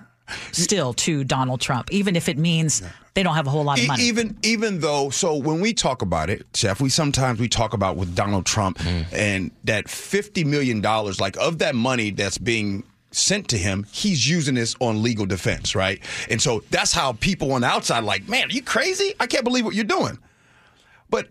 still 0.52 0.92
to 0.94 1.24
Donald 1.24 1.60
Trump, 1.60 1.92
even 1.92 2.14
if 2.16 2.28
it 2.28 2.38
means 2.38 2.82
they 3.14 3.22
don't 3.22 3.34
have 3.34 3.46
a 3.46 3.50
whole 3.50 3.64
lot 3.64 3.78
of 3.78 3.84
E- 3.84 3.88
money. 3.88 4.02
Even 4.04 4.36
even 4.42 4.78
though, 4.80 5.10
so 5.10 5.34
when 5.36 5.60
we 5.60 5.74
talk 5.74 6.02
about 6.02 6.30
it, 6.30 6.46
Jeff, 6.52 6.80
we 6.80 6.88
sometimes 6.88 7.40
we 7.40 7.48
talk 7.48 7.72
about 7.74 7.96
with 7.96 8.14
Donald 8.14 8.46
Trump 8.46 8.78
and 9.12 9.50
that 9.64 9.88
fifty 9.88 10.44
million 10.44 10.80
dollars, 10.80 11.20
like 11.20 11.36
of 11.38 11.58
that 11.58 11.74
money 11.74 12.10
that's 12.10 12.38
being 12.38 12.84
sent 13.12 13.48
to 13.48 13.58
him, 13.58 13.84
he's 13.90 14.28
using 14.28 14.54
this 14.54 14.76
on 14.78 15.02
legal 15.02 15.26
defense, 15.26 15.74
right? 15.74 16.00
And 16.30 16.40
so 16.40 16.62
that's 16.70 16.92
how 16.92 17.14
people 17.14 17.52
on 17.54 17.62
the 17.62 17.66
outside 17.66 17.98
are 17.98 18.02
like, 18.02 18.28
man, 18.28 18.44
are 18.46 18.52
you 18.52 18.62
crazy? 18.62 19.14
I 19.18 19.26
can't 19.26 19.42
believe 19.42 19.64
what 19.64 19.74
you're 19.74 19.82
doing. 19.84 20.16
But 21.08 21.26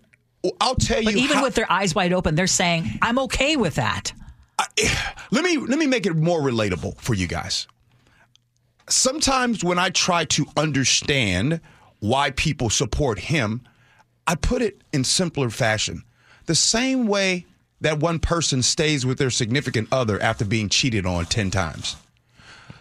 I'll 0.62 0.76
tell 0.76 1.04
but 1.04 1.14
you, 1.14 1.20
even 1.20 1.38
how- 1.38 1.44
with 1.44 1.56
their 1.56 1.72
eyes 1.72 1.94
wide 1.94 2.14
open, 2.14 2.36
they're 2.36 2.48
saying, 2.48 3.00
"I'm 3.02 3.20
okay 3.20 3.56
with 3.56 3.76
that." 3.76 4.14
let 5.32 5.44
me 5.44 5.58
let 5.58 5.80
me 5.80 5.88
make 5.88 6.06
it 6.06 6.16
more 6.16 6.42
relatable 6.42 7.00
for 7.00 7.14
you 7.14 7.28
guys. 7.28 7.68
Sometimes 8.88 9.64
when 9.64 9.78
I 9.78 9.90
try 9.90 10.26
to 10.26 10.48
understand 10.58 11.62
why 12.00 12.32
people 12.32 12.70
support 12.70 13.20
him, 13.20 13.62
I 14.26 14.36
put 14.36 14.62
it 14.62 14.82
in 14.92 15.04
simpler 15.04 15.50
fashion. 15.50 16.04
The 16.46 16.56
same 16.56 17.06
way 17.06 17.46
that 17.82 18.00
one 18.00 18.20
person 18.20 18.62
stays 18.64 19.06
with 19.06 19.18
their 19.18 19.30
significant 19.30 19.88
other 19.92 20.22
after 20.22 20.44
being 20.44 20.70
cheated 20.70 21.06
on 21.06 21.26
10 21.26 21.52
times. 21.52 21.96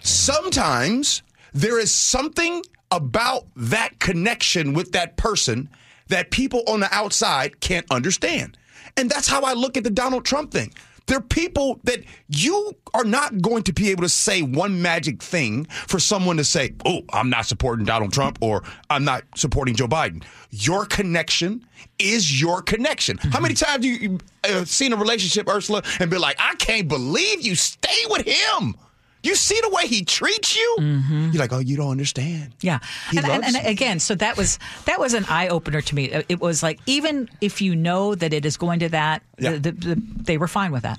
Sometimes 0.00 1.22
there 1.52 1.78
is 1.78 1.92
something 1.92 2.62
about 2.90 3.44
that 3.54 3.98
connection 3.98 4.72
with 4.72 4.92
that 4.92 5.16
person 5.16 5.68
that 6.08 6.30
people 6.30 6.62
on 6.66 6.80
the 6.80 6.88
outside 6.92 7.60
can't 7.60 7.86
understand. 7.90 8.58
And 8.96 9.08
that's 9.10 9.28
how 9.28 9.42
I 9.42 9.52
look 9.52 9.76
at 9.76 9.84
the 9.84 9.90
Donald 9.90 10.24
Trump 10.24 10.50
thing. 10.50 10.72
There 11.06 11.16
are 11.16 11.22
people 11.22 11.80
that 11.84 12.00
you 12.28 12.76
are 12.92 13.04
not 13.04 13.40
going 13.40 13.62
to 13.62 13.72
be 13.72 13.90
able 13.90 14.02
to 14.02 14.10
say 14.10 14.42
one 14.42 14.82
magic 14.82 15.22
thing 15.22 15.64
for 15.64 15.98
someone 15.98 16.36
to 16.36 16.44
say, 16.44 16.74
oh, 16.84 17.00
I'm 17.10 17.30
not 17.30 17.46
supporting 17.46 17.86
Donald 17.86 18.12
Trump 18.12 18.38
or 18.42 18.62
I'm 18.90 19.04
not 19.04 19.24
supporting 19.34 19.74
Joe 19.74 19.88
Biden. 19.88 20.22
Your 20.50 20.84
connection 20.84 21.64
is 21.98 22.40
your 22.40 22.60
connection. 22.60 23.16
How 23.16 23.40
many 23.40 23.54
times 23.54 23.86
you, 23.86 23.92
you 23.92 24.18
uh, 24.44 24.66
seen 24.66 24.92
a 24.92 24.96
relationship, 24.96 25.48
Ursula, 25.48 25.82
and 25.98 26.10
be 26.10 26.18
like, 26.18 26.36
I 26.38 26.54
can't 26.56 26.88
believe 26.88 27.40
you 27.40 27.54
stay 27.54 28.04
with 28.10 28.26
him? 28.26 28.76
You 29.22 29.34
see 29.34 29.58
the 29.62 29.68
way 29.70 29.86
he 29.88 30.04
treats 30.04 30.56
you? 30.56 30.76
Mm-hmm. 30.80 31.30
You're 31.32 31.40
like, 31.40 31.52
oh, 31.52 31.58
you 31.58 31.76
don't 31.76 31.90
understand. 31.90 32.54
Yeah, 32.60 32.78
He 33.10 33.16
and, 33.18 33.26
and, 33.26 33.42
loves 33.42 33.54
and 33.56 33.64
you. 33.64 33.70
again, 33.70 33.98
so 33.98 34.14
that 34.14 34.36
was 34.36 34.58
that 34.84 35.00
was 35.00 35.12
an 35.14 35.24
eye 35.28 35.48
opener 35.48 35.80
to 35.80 35.94
me. 35.94 36.12
Uh, 36.12 36.22
it 36.28 36.40
was 36.40 36.62
like 36.62 36.78
even 36.86 37.28
if 37.40 37.60
you 37.60 37.74
know 37.74 38.14
that 38.14 38.32
it 38.32 38.46
is 38.46 38.56
going 38.56 38.78
to 38.80 38.88
that, 38.90 39.22
Yeah. 39.38 39.52
the, 39.52 39.58
the, 39.58 39.72
the, 39.72 40.02
they 40.22 40.38
were 40.38 40.46
fine 40.48 40.70
with 40.72 40.84
that. 40.84 40.98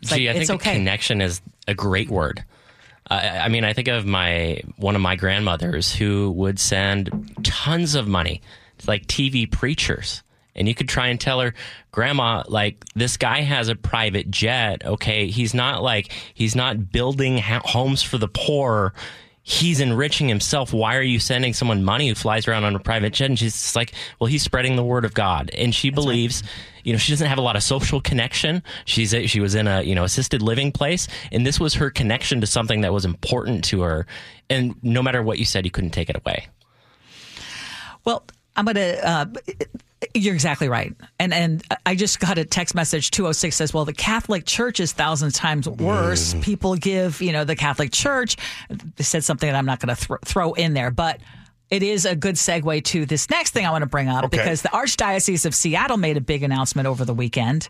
It's 0.00 0.10
Gee, 0.10 0.26
like, 0.26 0.28
I 0.28 0.32
think 0.32 0.42
it's 0.42 0.50
okay. 0.50 0.72
connection 0.74 1.20
is 1.20 1.40
a 1.66 1.74
great 1.74 2.08
word. 2.08 2.44
I 3.10 3.40
I 3.40 3.48
mean, 3.48 3.64
I 3.64 3.72
think 3.72 3.88
of 3.88 4.06
my 4.06 4.60
one 4.76 4.94
of 4.94 5.02
my 5.02 5.16
grandmothers 5.16 5.92
who 5.92 6.30
would 6.32 6.60
send 6.60 7.36
tons 7.42 7.94
of 7.96 8.06
money 8.06 8.40
to 8.78 8.86
like 8.86 9.06
TV 9.08 9.50
preachers, 9.50 10.22
and 10.60 10.68
you 10.68 10.74
could 10.74 10.88
try 10.88 11.08
and 11.08 11.18
tell 11.18 11.40
her, 11.40 11.54
"Grandma, 11.90 12.44
like 12.46 12.84
this 12.94 13.16
guy 13.16 13.40
has 13.40 13.68
a 13.68 13.74
private 13.74 14.30
jet. 14.30 14.84
Okay, 14.84 15.26
he's 15.26 15.54
not 15.54 15.82
like 15.82 16.12
he's 16.34 16.54
not 16.54 16.92
building 16.92 17.38
ha- 17.38 17.62
homes 17.64 18.02
for 18.02 18.18
the 18.18 18.28
poor." 18.28 18.94
He's 19.42 19.80
enriching 19.80 20.28
himself. 20.28 20.72
Why 20.72 20.96
are 20.96 21.02
you 21.02 21.18
sending 21.18 21.54
someone 21.54 21.82
money 21.82 22.08
who 22.08 22.14
flies 22.14 22.46
around 22.46 22.64
on 22.64 22.76
a 22.76 22.78
private 22.78 23.14
jet? 23.14 23.30
And 23.30 23.38
she's 23.38 23.54
just 23.54 23.74
like, 23.74 23.92
well, 24.20 24.28
he's 24.28 24.42
spreading 24.42 24.76
the 24.76 24.84
word 24.84 25.06
of 25.06 25.14
God. 25.14 25.50
And 25.56 25.74
she 25.74 25.88
believes, 25.88 26.42
you 26.84 26.92
know, 26.92 26.98
she 26.98 27.10
doesn't 27.10 27.26
have 27.26 27.38
a 27.38 27.42
lot 27.42 27.56
of 27.56 27.62
social 27.62 28.02
connection. 28.02 28.62
She's 28.84 29.14
a, 29.14 29.26
she 29.26 29.40
was 29.40 29.54
in 29.54 29.66
a 29.66 29.82
you 29.82 29.94
know 29.94 30.04
assisted 30.04 30.42
living 30.42 30.72
place, 30.72 31.08
and 31.32 31.46
this 31.46 31.58
was 31.58 31.74
her 31.74 31.90
connection 31.90 32.42
to 32.42 32.46
something 32.46 32.82
that 32.82 32.92
was 32.92 33.06
important 33.06 33.64
to 33.64 33.80
her. 33.80 34.06
And 34.50 34.74
no 34.82 35.02
matter 35.02 35.22
what 35.22 35.38
you 35.38 35.46
said, 35.46 35.64
you 35.64 35.70
couldn't 35.70 35.90
take 35.90 36.10
it 36.10 36.16
away. 36.16 36.46
Well, 38.04 38.24
I'm 38.60 38.66
going 38.66 38.76
to. 38.76 39.08
Uh, 39.08 39.26
you're 40.14 40.34
exactly 40.34 40.68
right. 40.68 40.94
And 41.18 41.32
and 41.32 41.62
I 41.86 41.94
just 41.94 42.20
got 42.20 42.38
a 42.38 42.44
text 42.44 42.74
message 42.74 43.10
206 43.10 43.56
says, 43.56 43.74
"Well, 43.74 43.84
the 43.84 43.92
Catholic 43.92 44.44
Church 44.46 44.80
is 44.80 44.92
thousands 44.92 45.34
times 45.34 45.68
worse. 45.68 46.34
People 46.40 46.74
give, 46.76 47.20
you 47.20 47.32
know, 47.32 47.44
the 47.44 47.56
Catholic 47.56 47.92
Church." 47.92 48.36
They 48.68 49.04
said 49.04 49.24
something 49.24 49.50
that 49.50 49.56
I'm 49.56 49.66
not 49.66 49.80
going 49.80 49.94
to 49.94 49.96
thro- 49.96 50.18
throw 50.24 50.52
in 50.54 50.74
there, 50.74 50.90
but 50.90 51.20
it 51.70 51.82
is 51.84 52.04
a 52.04 52.16
good 52.16 52.34
segue 52.34 52.82
to 52.84 53.06
this 53.06 53.30
next 53.30 53.52
thing 53.52 53.64
I 53.64 53.70
want 53.70 53.82
to 53.82 53.88
bring 53.88 54.08
up 54.08 54.24
Okay. 54.24 54.36
because 54.38 54.62
the 54.62 54.68
Archdiocese 54.70 55.46
of 55.46 55.54
Seattle 55.54 55.96
made 55.96 56.16
a 56.16 56.20
big 56.20 56.42
announcement 56.42 56.88
over 56.88 57.04
the 57.04 57.14
weekend. 57.14 57.68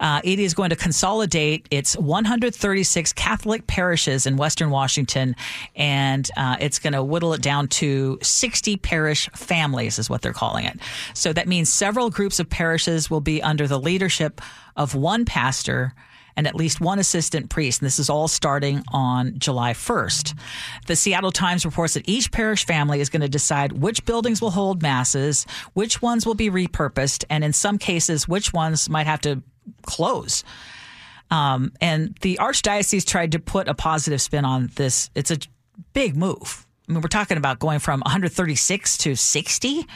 Uh, 0.00 0.20
it 0.24 0.38
is 0.40 0.54
going 0.54 0.70
to 0.70 0.76
consolidate 0.76 1.66
its 1.70 1.96
136 1.96 3.12
Catholic 3.12 3.66
parishes 3.66 4.26
in 4.26 4.36
Western 4.36 4.70
Washington, 4.70 5.36
and 5.76 6.28
uh, 6.36 6.56
it's 6.60 6.78
going 6.78 6.92
to 6.94 7.02
whittle 7.04 7.32
it 7.32 7.40
down 7.42 7.68
to 7.68 8.18
60 8.22 8.76
parish 8.78 9.28
families, 9.30 9.98
is 9.98 10.10
what 10.10 10.22
they're 10.22 10.32
calling 10.32 10.64
it. 10.64 10.78
So 11.14 11.32
that 11.32 11.46
means 11.46 11.68
several 11.68 12.10
groups 12.10 12.40
of 12.40 12.48
parishes 12.50 13.08
will 13.10 13.20
be 13.20 13.42
under 13.42 13.66
the 13.68 13.78
leadership 13.78 14.40
of 14.76 14.94
one 14.94 15.24
pastor 15.24 15.94
and 16.38 16.46
at 16.46 16.54
least 16.54 16.80
one 16.80 17.00
assistant 17.00 17.50
priest. 17.50 17.82
And 17.82 17.86
this 17.86 17.98
is 17.98 18.08
all 18.08 18.28
starting 18.28 18.84
on 18.92 19.36
July 19.38 19.72
1st. 19.72 20.38
The 20.86 20.94
Seattle 20.94 21.32
Times 21.32 21.66
reports 21.66 21.94
that 21.94 22.08
each 22.08 22.30
parish 22.30 22.64
family 22.64 23.00
is 23.00 23.10
going 23.10 23.22
to 23.22 23.28
decide 23.28 23.72
which 23.72 24.04
buildings 24.04 24.40
will 24.40 24.52
hold 24.52 24.80
masses, 24.80 25.46
which 25.74 26.00
ones 26.00 26.24
will 26.24 26.36
be 26.36 26.48
repurposed, 26.48 27.24
and 27.28 27.42
in 27.42 27.52
some 27.52 27.76
cases, 27.76 28.28
which 28.28 28.52
ones 28.52 28.88
might 28.88 29.08
have 29.08 29.20
to 29.22 29.42
close. 29.82 30.44
Um, 31.28 31.72
and 31.80 32.16
the 32.20 32.38
Archdiocese 32.40 33.04
tried 33.04 33.32
to 33.32 33.40
put 33.40 33.66
a 33.66 33.74
positive 33.74 34.22
spin 34.22 34.44
on 34.44 34.70
this. 34.76 35.10
It's 35.16 35.32
a 35.32 35.38
big 35.92 36.16
move. 36.16 36.64
I 36.88 36.92
mean, 36.92 37.02
we're 37.02 37.08
talking 37.08 37.36
about 37.36 37.58
going 37.58 37.80
from 37.80 37.98
136 38.00 38.96
to 38.98 39.16
60 39.16 39.86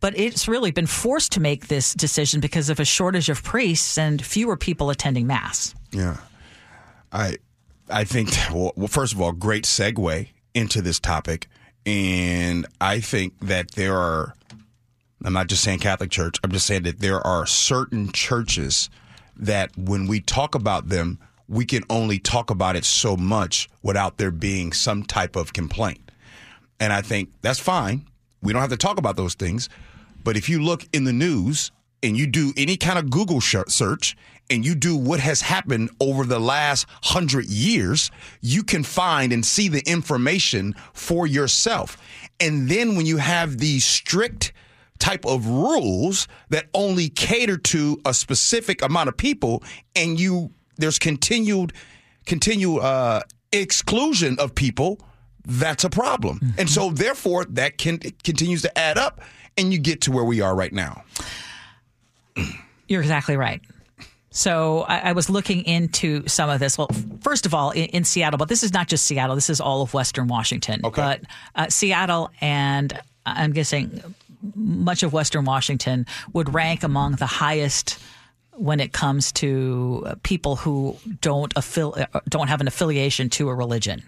but 0.00 0.18
it's 0.18 0.48
really 0.48 0.70
been 0.70 0.86
forced 0.86 1.32
to 1.32 1.40
make 1.40 1.68
this 1.68 1.94
decision 1.94 2.40
because 2.40 2.68
of 2.70 2.80
a 2.80 2.84
shortage 2.84 3.28
of 3.28 3.42
priests 3.42 3.98
and 3.98 4.24
fewer 4.24 4.56
people 4.56 4.90
attending 4.90 5.26
mass. 5.26 5.74
Yeah, 5.92 6.16
I 7.12 7.36
I 7.88 8.04
think 8.04 8.30
well, 8.52 8.72
first 8.88 9.12
of 9.12 9.20
all, 9.20 9.32
great 9.32 9.64
segue 9.64 10.28
into 10.54 10.82
this 10.82 10.98
topic, 10.98 11.48
and 11.86 12.66
I 12.80 13.00
think 13.00 13.38
that 13.40 13.72
there 13.72 13.96
are. 13.96 14.34
I'm 15.22 15.34
not 15.34 15.48
just 15.48 15.62
saying 15.62 15.80
Catholic 15.80 16.10
Church. 16.10 16.36
I'm 16.42 16.50
just 16.50 16.66
saying 16.66 16.84
that 16.84 17.00
there 17.00 17.20
are 17.26 17.44
certain 17.44 18.10
churches 18.10 18.88
that 19.36 19.76
when 19.76 20.06
we 20.06 20.20
talk 20.20 20.54
about 20.54 20.88
them, 20.88 21.18
we 21.46 21.66
can 21.66 21.82
only 21.90 22.18
talk 22.18 22.48
about 22.48 22.74
it 22.74 22.86
so 22.86 23.18
much 23.18 23.68
without 23.82 24.16
there 24.16 24.30
being 24.30 24.72
some 24.72 25.02
type 25.02 25.36
of 25.36 25.52
complaint. 25.52 26.10
And 26.78 26.92
I 26.92 27.02
think 27.02 27.30
that's 27.42 27.58
fine. 27.58 28.06
We 28.40 28.54
don't 28.54 28.62
have 28.62 28.70
to 28.70 28.78
talk 28.78 28.98
about 28.98 29.16
those 29.16 29.34
things. 29.34 29.68
But 30.24 30.36
if 30.36 30.48
you 30.48 30.62
look 30.62 30.86
in 30.92 31.04
the 31.04 31.12
news 31.12 31.70
and 32.02 32.16
you 32.16 32.26
do 32.26 32.52
any 32.56 32.76
kind 32.76 32.98
of 32.98 33.10
Google 33.10 33.40
search 33.40 34.16
and 34.48 34.64
you 34.64 34.74
do 34.74 34.96
what 34.96 35.20
has 35.20 35.40
happened 35.40 35.90
over 36.00 36.24
the 36.24 36.40
last 36.40 36.86
hundred 37.02 37.46
years, 37.46 38.10
you 38.40 38.62
can 38.62 38.82
find 38.82 39.32
and 39.32 39.44
see 39.44 39.68
the 39.68 39.82
information 39.86 40.74
for 40.92 41.26
yourself. 41.26 41.96
And 42.40 42.68
then 42.68 42.96
when 42.96 43.06
you 43.06 43.18
have 43.18 43.58
these 43.58 43.84
strict 43.84 44.52
type 44.98 45.24
of 45.24 45.46
rules 45.46 46.28
that 46.50 46.66
only 46.74 47.08
cater 47.08 47.56
to 47.56 48.00
a 48.04 48.12
specific 48.12 48.82
amount 48.82 49.08
of 49.08 49.16
people 49.16 49.62
and 49.96 50.20
you 50.20 50.52
there's 50.76 50.98
continued 50.98 51.72
continued 52.26 52.80
uh, 52.80 53.22
exclusion 53.52 54.38
of 54.38 54.54
people 54.54 55.00
that's 55.46 55.84
a 55.84 55.90
problem. 55.90 56.38
And 56.58 56.68
so 56.68 56.90
therefore 56.90 57.46
that 57.46 57.78
can 57.78 57.98
continues 57.98 58.62
to 58.62 58.78
add 58.78 58.98
up 58.98 59.20
and 59.60 59.72
you 59.72 59.78
get 59.78 60.00
to 60.00 60.10
where 60.10 60.24
we 60.24 60.40
are 60.40 60.54
right 60.54 60.72
now 60.72 61.04
You're 62.88 63.02
exactly 63.02 63.36
right. 63.36 63.60
So 64.30 64.80
I, 64.82 65.10
I 65.10 65.12
was 65.12 65.30
looking 65.30 65.64
into 65.64 66.26
some 66.26 66.50
of 66.50 66.58
this. 66.58 66.76
Well, 66.76 66.88
first 67.20 67.46
of 67.46 67.54
all, 67.54 67.70
in, 67.70 67.84
in 67.86 68.04
Seattle, 68.04 68.36
but 68.36 68.48
this 68.48 68.62
is 68.62 68.72
not 68.72 68.88
just 68.88 69.06
Seattle. 69.06 69.36
This 69.36 69.48
is 69.48 69.60
all 69.60 69.82
of 69.82 69.94
Western 69.94 70.26
Washington. 70.26 70.80
Okay. 70.84 71.00
But 71.00 71.20
uh, 71.54 71.68
Seattle 71.68 72.30
and 72.40 72.98
I'm 73.26 73.52
guessing 73.52 74.02
much 74.56 75.02
of 75.02 75.12
Western 75.12 75.44
Washington 75.44 76.06
would 76.32 76.52
rank 76.52 76.82
among 76.82 77.16
the 77.16 77.26
highest 77.26 78.00
when 78.52 78.80
it 78.80 78.92
comes 78.92 79.32
to 79.32 80.16
people 80.22 80.56
who 80.56 80.96
don't 81.20 81.52
don't 82.28 82.48
have 82.48 82.60
an 82.60 82.66
affiliation 82.66 83.30
to 83.30 83.48
a 83.48 83.54
religion. 83.54 84.02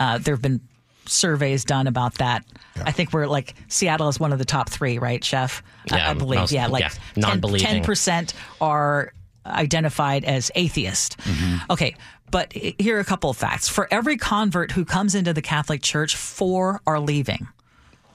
Uh, 0.00 0.18
there 0.18 0.34
have 0.34 0.42
been 0.42 0.60
surveys 1.06 1.64
done 1.64 1.86
about 1.86 2.14
that. 2.14 2.44
I 2.84 2.92
think 2.92 3.12
we're 3.12 3.26
like 3.26 3.54
Seattle 3.68 4.08
is 4.08 4.18
one 4.20 4.32
of 4.32 4.38
the 4.38 4.44
top 4.44 4.68
three, 4.68 4.98
right, 4.98 5.22
Chef? 5.24 5.62
I- 5.90 5.96
Yeah, 5.96 6.10
I, 6.10 6.14
believe. 6.14 6.40
most- 6.40 6.52
yeah, 6.52 6.66
like 6.66 6.82
yeah, 6.82 6.90
non-believing. 7.16 7.66
Ten 7.66 7.84
percent 7.84 8.34
are 8.60 9.12
identified 9.46 10.24
as 10.24 10.50
atheist. 10.54 11.16
Okay, 11.70 11.94
but 12.30 12.52
here 12.52 12.96
are 12.96 13.00
a 13.00 13.04
couple 13.04 13.30
of 13.30 13.36
facts. 13.36 13.68
For 13.68 13.86
every 13.92 14.16
convert 14.16 14.72
who 14.72 14.84
comes 14.84 15.14
into 15.14 15.32
the 15.32 15.42
Catholic 15.42 15.82
Church, 15.82 16.16
four 16.16 16.80
are 16.86 16.98
leaving. 17.00 17.46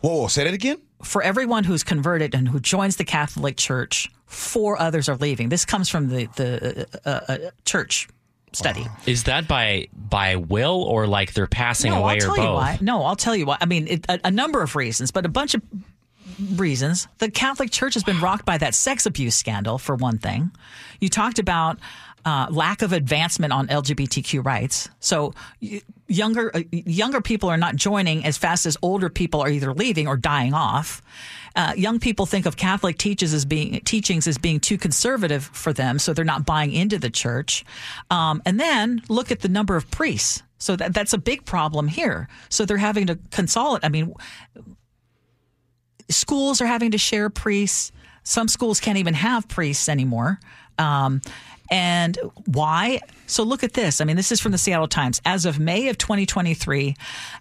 whoa, 0.02 0.22
whoa 0.22 0.28
say 0.28 0.44
that 0.44 0.54
again 0.54 0.78
For 1.04 1.22
everyone 1.22 1.64
who's 1.66 1.84
converted 1.84 2.34
and 2.36 2.48
who 2.50 2.60
joins 2.60 2.96
the 2.98 3.06
Catholic 3.06 3.58
Church, 3.58 4.10
four 4.26 4.80
others 4.82 5.08
are 5.08 5.16
leaving. 5.18 5.50
This 5.50 5.66
comes 5.66 5.88
from 5.90 6.10
the 6.10 6.26
the 6.36 6.88
uh, 7.06 7.10
uh, 7.32 7.38
church 7.66 8.08
study. 8.54 8.86
Is 9.06 9.24
that 9.26 9.48
by 9.48 9.88
by 9.94 10.36
will 10.38 10.84
or 10.84 11.08
like 11.08 11.34
they're 11.34 11.48
passing 11.48 11.92
No, 11.92 12.04
away 12.04 12.14
I'll 12.14 12.18
or 12.18 12.20
tell 12.22 12.36
both? 12.36 12.46
you 12.46 12.54
why. 12.54 12.78
No, 12.82 13.04
I'll 13.04 13.16
tell 13.16 13.36
you 13.36 13.46
why. 13.46 13.58
I 13.62 13.66
mean, 13.66 13.88
it, 13.88 14.06
a, 14.10 14.20
a 14.26 14.32
number 14.32 14.62
of 14.62 14.76
reasons, 14.76 15.12
but 15.12 15.26
a 15.26 15.30
bunch 15.30 15.54
of 15.56 15.62
reasons. 16.56 17.08
The 17.18 17.30
Catholic 17.30 17.72
Church 17.72 17.94
has 17.96 18.04
been 18.04 18.20
rocked 18.22 18.46
by 18.46 18.58
that 18.58 18.74
sex 18.76 19.06
abuse 19.06 19.36
scandal, 19.36 19.78
for 19.78 19.96
one 19.96 20.18
thing. 20.18 20.52
You 21.00 21.10
talked 21.10 21.40
about 21.40 21.80
uh, 22.26 22.48
lack 22.50 22.82
of 22.82 22.94
advancement 22.94 23.54
on 23.54 23.68
LGBTQ 23.68 24.44
rights. 24.46 24.90
So 25.00 25.34
y- 25.62 25.82
younger 26.08 26.52
uh, 26.56 26.62
younger 26.72 27.22
people 27.22 27.50
are 27.50 27.58
not 27.58 27.76
joining 27.76 28.26
as 28.26 28.38
fast 28.38 28.66
as 28.66 28.78
older 28.82 29.10
people 29.10 29.42
are 29.42 29.50
either 29.50 29.74
leaving 29.74 30.08
or 30.08 30.18
dying 30.18 30.54
off. 30.54 31.02
Uh, 31.56 31.74
young 31.76 32.00
people 32.00 32.26
think 32.26 32.46
of 32.46 32.58
Catholic 32.58 32.98
teaches 32.98 33.34
as 33.34 33.46
being 33.46 33.80
teachings 33.82 34.28
as 34.28 34.38
being 34.38 34.60
too 34.60 34.78
conservative 34.78 35.46
for 35.54 35.74
them, 35.74 36.00
so 36.00 36.14
they're 36.14 36.26
not 36.26 36.46
buying 36.46 36.72
into 36.72 37.00
the 37.00 37.10
church. 37.10 37.66
Um, 38.10 38.42
and 38.46 38.60
then 38.60 39.02
look 39.10 39.32
at 39.32 39.42
the 39.42 39.50
number 39.50 39.76
of 39.76 39.90
priests. 39.92 40.44
So 40.58 40.76
that 40.76 40.94
that's 40.94 41.14
a 41.14 41.18
big 41.18 41.46
problem 41.46 41.88
here. 41.88 42.28
So 42.50 42.66
they're 42.66 42.78
having 42.78 43.08
to 43.08 43.18
consolidate. 43.32 43.86
I 43.86 43.90
mean, 43.90 44.14
schools 46.10 46.62
are 46.62 46.66
having 46.66 46.92
to 46.92 46.98
share 46.98 47.30
priests. 47.30 47.92
Some 48.24 48.48
schools 48.48 48.80
can't 48.80 48.98
even 48.98 49.14
have 49.14 49.48
priests 49.48 49.88
anymore. 49.88 50.40
Um, 50.78 51.22
and 51.72 52.18
why? 52.46 53.00
So 53.28 53.44
look 53.44 53.64
at 53.64 53.74
this. 53.74 54.02
I 54.02 54.06
mean, 54.06 54.16
this 54.16 54.32
is 54.32 54.40
from 54.40 54.52
the 54.52 54.58
Seattle 54.58 54.88
Times. 54.88 55.22
As 55.26 55.46
of 55.46 55.60
May 55.60 55.88
of 55.90 55.98
2023, 55.98 56.96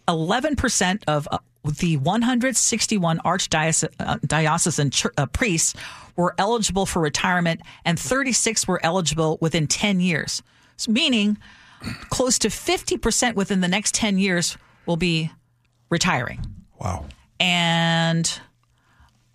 11% 0.07 1.03
of 1.07 1.29
the 1.71 1.97
161 1.99 3.19
archdiocesan 3.21 5.09
uh, 5.19 5.23
uh, 5.23 5.27
priests 5.27 5.75
were 6.17 6.35
eligible 6.39 6.87
for 6.87 7.01
retirement, 7.01 7.61
and 7.85 7.99
36 7.99 8.67
were 8.67 8.81
eligible 8.83 9.39
within 9.41 9.67
10 9.67 10.01
years. 10.01 10.43
So 10.77 10.93
meaning, 10.93 11.39
close 12.11 12.39
to 12.41 12.49
50% 12.49 13.35
within 13.35 13.61
the 13.61 13.69
next 13.69 13.95
10 13.95 14.19
years 14.19 14.57
will 14.87 14.97
be 14.97 15.31
retiring. 15.91 16.45
wow 16.81 17.05
And 17.41 18.41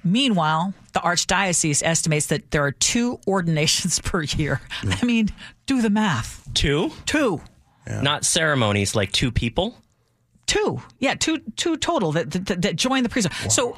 meanwhile, 0.03 0.73
the 0.93 0.99
archdiocese 0.99 1.81
estimates 1.83 2.27
that 2.27 2.51
there 2.51 2.65
are 2.65 2.71
two 2.71 3.19
ordinations 3.27 3.99
per 3.99 4.23
year. 4.23 4.61
I 4.83 5.05
mean, 5.05 5.29
do 5.65 5.81
the 5.81 5.89
math. 5.89 6.47
Two, 6.53 6.91
Two. 7.05 7.41
not 7.87 8.25
ceremonies 8.25 8.95
like 8.95 9.11
two 9.11 9.31
people. 9.31 9.77
Two. 10.45 10.81
Yeah, 10.99 11.15
two 11.15 11.39
two 11.55 11.77
total 11.77 12.11
that 12.13 12.31
that, 12.31 12.61
that 12.61 12.75
join 12.75 13.03
the 13.03 13.09
priesthood. 13.09 13.51
So 13.51 13.75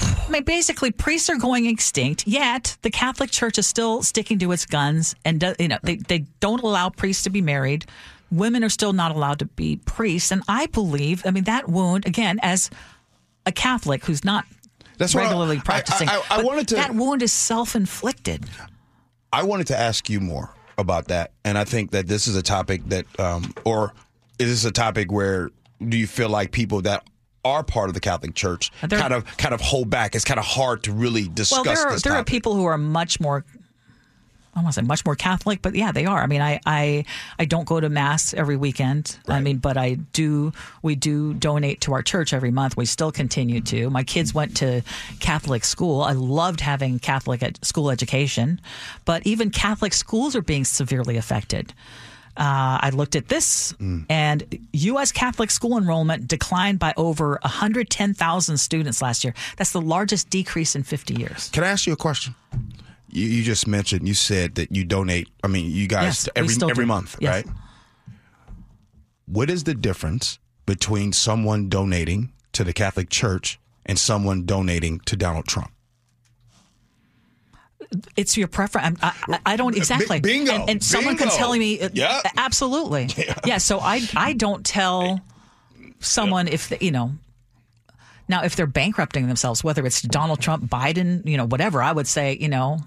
I 0.00 0.30
mean, 0.30 0.44
basically, 0.44 0.90
priests 0.90 1.28
are 1.30 1.36
going 1.36 1.66
extinct. 1.66 2.26
Yet 2.26 2.76
the 2.82 2.90
Catholic 2.90 3.30
Church 3.30 3.58
is 3.58 3.66
still 3.66 4.02
sticking 4.02 4.38
to 4.40 4.52
its 4.52 4.66
guns, 4.66 5.14
and 5.24 5.40
do, 5.40 5.54
you 5.58 5.68
know 5.68 5.78
they 5.82 5.96
they 5.96 6.20
don't 6.40 6.62
allow 6.62 6.90
priests 6.90 7.22
to 7.24 7.30
be 7.30 7.40
married. 7.42 7.86
Women 8.30 8.62
are 8.62 8.68
still 8.68 8.92
not 8.92 9.10
allowed 9.14 9.38
to 9.38 9.46
be 9.46 9.76
priests, 9.86 10.30
and 10.30 10.42
I 10.48 10.66
believe. 10.66 11.22
I 11.24 11.30
mean, 11.30 11.44
that 11.44 11.68
wound 11.68 12.06
again 12.06 12.38
as 12.42 12.68
a 13.46 13.52
Catholic 13.52 14.04
who's 14.04 14.24
not 14.24 14.44
That's 14.98 15.14
regularly 15.14 15.56
I- 15.56 15.60
practicing. 15.60 16.08
I- 16.08 16.16
I- 16.30 16.40
I 16.40 16.42
wanted 16.42 16.68
to- 16.68 16.74
That 16.74 16.94
wound 16.94 17.22
is 17.22 17.32
self 17.32 17.74
inflicted. 17.74 18.44
I 19.32 19.44
wanted 19.44 19.68
to 19.68 19.78
ask 19.78 20.10
you 20.10 20.20
more 20.20 20.50
about 20.76 21.08
that, 21.08 21.32
and 21.44 21.56
I 21.56 21.64
think 21.64 21.92
that 21.92 22.06
this 22.06 22.26
is 22.28 22.36
a 22.36 22.42
topic 22.42 22.82
that, 22.88 23.06
um, 23.18 23.54
or 23.64 23.94
is 24.38 24.48
this 24.50 24.64
a 24.64 24.72
topic 24.72 25.10
where 25.10 25.50
do 25.86 25.96
you 25.96 26.06
feel 26.06 26.28
like 26.28 26.50
people 26.52 26.82
that 26.82 27.04
are 27.44 27.62
part 27.62 27.88
of 27.88 27.94
the 27.94 28.00
Catholic 28.00 28.34
Church 28.34 28.70
uh, 28.82 28.86
There- 28.88 28.98
kind 28.98 29.14
of 29.14 29.24
kind 29.36 29.54
of 29.54 29.60
hold 29.60 29.90
back? 29.90 30.14
It's 30.14 30.24
kind 30.24 30.40
of 30.40 30.46
hard 30.46 30.82
to 30.84 30.92
really 30.92 31.28
discuss 31.28 31.64
Well, 31.64 31.74
there 31.74 31.88
are 31.88 31.98
there 31.98 32.12
are 32.14 32.24
people 32.24 32.54
who 32.54 32.64
are 32.64 32.78
much 32.78 33.20
more. 33.20 33.44
I 34.54 34.60
want 34.62 34.74
to 34.74 34.80
say 34.80 34.86
much 34.86 35.04
more 35.04 35.14
Catholic, 35.14 35.62
but 35.62 35.76
yeah, 35.76 35.92
they 35.92 36.04
are. 36.04 36.20
I 36.20 36.26
mean, 36.26 36.40
I 36.40 36.58
I, 36.66 37.04
I 37.38 37.44
don't 37.44 37.64
go 37.64 37.78
to 37.78 37.88
mass 37.88 38.34
every 38.34 38.56
weekend. 38.56 39.16
I 39.28 39.40
mean, 39.40 39.58
but 39.58 39.76
I 39.76 39.94
do. 39.94 40.52
We 40.82 40.96
do 40.96 41.32
donate 41.34 41.80
to 41.82 41.92
our 41.92 42.02
church 42.02 42.32
every 42.32 42.50
month. 42.50 42.76
We 42.76 42.84
still 42.84 43.12
continue 43.12 43.60
to. 43.60 43.88
My 43.88 44.02
kids 44.02 44.34
went 44.34 44.56
to 44.56 44.82
Catholic 45.20 45.64
school. 45.64 46.02
I 46.02 46.10
loved 46.12 46.60
having 46.60 46.98
Catholic 46.98 47.40
school 47.62 47.88
education, 47.88 48.60
but 49.04 49.24
even 49.24 49.50
Catholic 49.50 49.92
schools 49.92 50.34
are 50.34 50.42
being 50.42 50.64
severely 50.64 51.16
affected. 51.16 51.72
Uh, 52.38 52.78
I 52.80 52.90
looked 52.94 53.16
at 53.16 53.28
this, 53.28 53.74
and 54.08 54.58
U.S. 54.72 55.10
Catholic 55.10 55.50
school 55.50 55.76
enrollment 55.76 56.28
declined 56.28 56.78
by 56.78 56.94
over 56.96 57.38
110,000 57.42 58.56
students 58.58 59.02
last 59.02 59.24
year. 59.24 59.34
That's 59.56 59.72
the 59.72 59.80
largest 59.80 60.30
decrease 60.30 60.76
in 60.76 60.84
50 60.84 61.14
years. 61.14 61.48
Can 61.50 61.64
I 61.64 61.68
ask 61.68 61.86
you 61.86 61.92
a 61.92 61.96
question? 61.96 62.34
You, 63.10 63.26
you 63.26 63.42
just 63.42 63.66
mentioned 63.66 64.06
you 64.06 64.14
said 64.14 64.54
that 64.54 64.70
you 64.70 64.84
donate. 64.84 65.28
I 65.42 65.48
mean, 65.48 65.70
you 65.70 65.88
guys 65.88 66.04
Yes, 66.04 66.28
every 66.36 66.54
every 66.70 66.84
do. 66.84 66.86
month, 66.88 67.16
Yes. 67.20 67.44
right? 67.44 67.54
What 69.26 69.50
is 69.50 69.64
the 69.64 69.74
difference 69.74 70.38
between 70.64 71.12
someone 71.12 71.68
donating 71.68 72.32
to 72.52 72.64
the 72.64 72.72
Catholic 72.72 73.10
Church 73.10 73.58
and 73.84 73.98
someone 73.98 74.44
donating 74.46 75.00
to 75.00 75.16
Donald 75.16 75.46
Trump? 75.46 75.70
It's 78.16 78.36
your 78.36 78.48
preference. 78.48 78.98
I, 79.02 79.12
I, 79.28 79.38
I 79.46 79.56
don't 79.56 79.76
exactly. 79.76 80.20
bingo, 80.20 80.52
And, 80.52 80.70
and 80.70 80.82
someone 80.84 81.16
can 81.16 81.28
tell 81.28 81.52
me. 81.56 81.80
uh, 81.80 81.88
Yeah. 81.92 82.20
Absolutely. 82.36 83.08
Yeah. 83.46 83.58
So 83.58 83.78
I 83.80 84.02
I 84.14 84.32
don't 84.34 84.64
tell 84.64 85.20
someone 86.00 86.48
if 86.48 86.68
they, 86.68 86.78
you 86.80 86.90
know. 86.90 87.12
Now, 88.30 88.44
if 88.44 88.56
they're 88.56 88.66
bankrupting 88.66 89.26
themselves, 89.26 89.64
whether 89.64 89.86
it's 89.86 90.02
Donald 90.02 90.40
Trump, 90.42 90.64
Biden, 90.70 91.26
you 91.26 91.38
know, 91.38 91.46
whatever, 91.46 91.82
I 91.82 91.92
would 91.92 92.06
say, 92.06 92.36
you 92.38 92.48
know, 92.50 92.78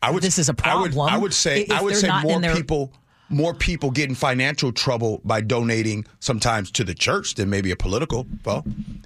I 0.00 0.10
would. 0.10 0.22
This 0.22 0.38
is 0.38 0.48
a 0.48 0.54
I 0.64 0.76
would, 0.80 0.92
problem. 0.92 1.14
I 1.14 1.18
would 1.18 1.34
say. 1.34 1.62
If 1.64 1.70
I 1.70 1.82
would 1.82 1.94
say 1.96 2.08
more 2.22 2.40
their- 2.40 2.56
people. 2.56 2.90
More 3.32 3.54
people 3.54 3.90
get 3.90 4.08
in 4.10 4.14
financial 4.14 4.70
trouble 4.72 5.20
by 5.24 5.40
donating 5.40 6.04
sometimes 6.20 6.70
to 6.72 6.84
the 6.84 6.94
church 6.94 7.34
than 7.34 7.48
maybe 7.50 7.70
a 7.70 7.76
political. 7.76 8.26
Well, 8.44 8.64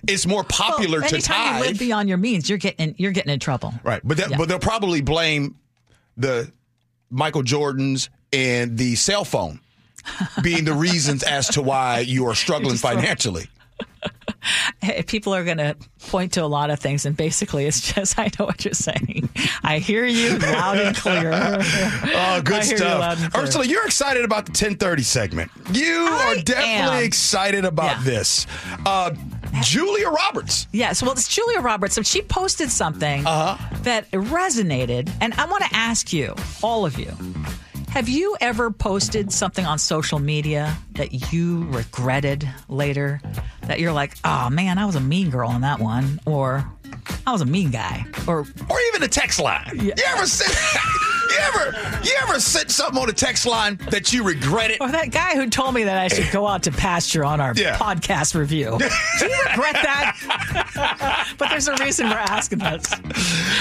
it's 0.09 0.27
more 0.27 0.43
popular 0.45 1.01
well, 1.01 1.09
to 1.09 1.15
anytime 1.15 1.41
you 1.47 1.61
tithe. 1.61 1.67
live 1.71 1.79
beyond 1.79 2.09
your 2.09 2.19
means, 2.19 2.49
you're 2.49 2.59
getting 2.59 2.95
you're 2.99 3.13
getting 3.13 3.33
in 3.33 3.39
trouble. 3.39 3.73
Right, 3.85 4.01
but 4.05 4.17
they, 4.17 4.25
Yeah. 4.29 4.37
but 4.37 4.49
they'll 4.49 4.59
probably 4.59 5.01
blame 5.01 5.55
the 6.17 6.51
Michael 7.09 7.43
Jordans 7.45 8.09
and 8.33 8.77
the 8.77 8.97
cell 8.97 9.25
phone 9.25 9.61
being 10.43 10.65
the 10.65 10.75
reasons 10.75 11.23
as 11.23 11.47
to 11.51 11.63
why 11.63 12.01
you 12.01 12.27
are 12.27 12.35
struggling 12.45 12.77
financially. 12.77 13.47
People 15.07 15.35
are 15.35 15.45
going 15.45 15.59
to 15.59 15.77
point 16.09 16.33
to 16.35 16.45
a 16.45 16.47
lot 16.47 16.71
of 16.71 16.79
things, 16.79 17.05
and 17.07 17.17
basically, 17.17 17.67
it's 17.67 17.93
just 17.93 18.19
I 18.19 18.31
know 18.39 18.47
what 18.47 18.65
you're 18.65 18.75
saying. 18.75 19.29
I 19.63 19.79
hear 19.79 20.05
you 20.07 20.39
loud 20.39 20.79
and 20.79 20.97
clear. 20.97 21.33
Oh, 22.19 22.41
good 22.43 22.61
I 22.63 22.65
hear 22.65 22.79
you 22.79 22.85
loud 22.85 23.19
stuff. 23.19 23.33
clear. 23.33 23.45
Ursula, 23.45 23.65
you're 23.67 23.85
excited 23.87 24.25
about 24.25 24.47
the 24.47 24.51
1030 24.51 25.03
segment. 25.03 25.51
You 25.73 26.07
I 26.11 26.35
are 26.39 26.43
definitely 26.43 26.99
am. 26.99 27.03
excited 27.05 27.65
about 27.65 27.99
Yeah. 27.99 28.03
this. 28.05 28.47
Uh, 28.85 29.11
Julia 29.63 30.09
Roberts. 30.11 30.67
Yes, 30.73 31.03
well, 31.03 31.13
it's 31.13 31.29
Julia 31.29 31.61
Roberts. 31.61 31.95
So 31.95 32.03
she 32.03 32.21
posted 32.23 32.71
something 32.71 33.27
Uh-huh. 33.27 33.57
that 33.83 34.11
resonated, 34.11 35.11
and 35.21 35.33
I 35.35 35.47
want 35.47 35.65
to 35.65 35.75
ask 35.75 36.13
you, 36.13 36.35
all 36.63 36.85
of 36.87 36.99
you, 36.99 37.13
have 37.97 38.11
you 38.11 38.37
ever 38.43 38.71
posted 38.71 39.33
something 39.33 39.65
on 39.65 39.79
social 39.79 40.19
media 40.19 40.77
that 40.93 41.33
you 41.33 41.65
regretted 41.71 42.47
later? 42.69 43.23
That 43.63 43.81
you're 43.81 43.93
like, 43.95 44.15
oh 44.23 44.51
man, 44.51 44.77
I 44.77 44.85
was 44.85 44.97
a 44.97 45.01
mean 45.01 45.31
girl 45.31 45.49
on 45.49 45.63
that 45.63 45.79
one, 45.81 46.21
or 46.27 46.63
I 47.27 47.33
was 47.33 47.41
a 47.41 47.47
mean 47.47 47.71
guy, 47.71 48.05
or 48.29 48.41
Or 48.69 48.77
even 48.89 49.03
a 49.03 49.09
text 49.09 49.41
line. 49.41 49.71
You 49.81 49.93
ever 50.09 50.27
sent 50.27 50.53
you 51.31 51.37
ever 51.39 51.75
you 52.05 52.13
ever 52.23 52.39
sent 52.39 52.71
something 52.71 53.01
on 53.03 53.09
a 53.09 53.15
text 53.15 53.47
line 53.47 53.77
that 53.91 54.13
you 54.13 54.23
regretted? 54.25 54.77
or 54.83 54.93
that 54.93 55.11
guy 55.11 55.35
who 55.35 55.49
told 55.49 55.73
me 55.75 55.85
that 55.85 55.97
I 55.97 56.09
should 56.09 56.31
go 56.31 56.47
out 56.47 56.65
to 56.65 56.73
pasture 56.73 57.25
on 57.25 57.41
our 57.41 57.55
Yeah. 57.57 57.79
podcast 57.79 58.35
review. 58.39 58.79
Do 59.19 59.27
you 59.27 59.43
regret 59.49 59.73
that? 59.83 61.35
but 61.39 61.49
there's 61.49 61.67
a 61.69 61.75
reason 61.77 62.11
we're 62.11 62.17
asking 62.17 62.59
this. 62.59 62.93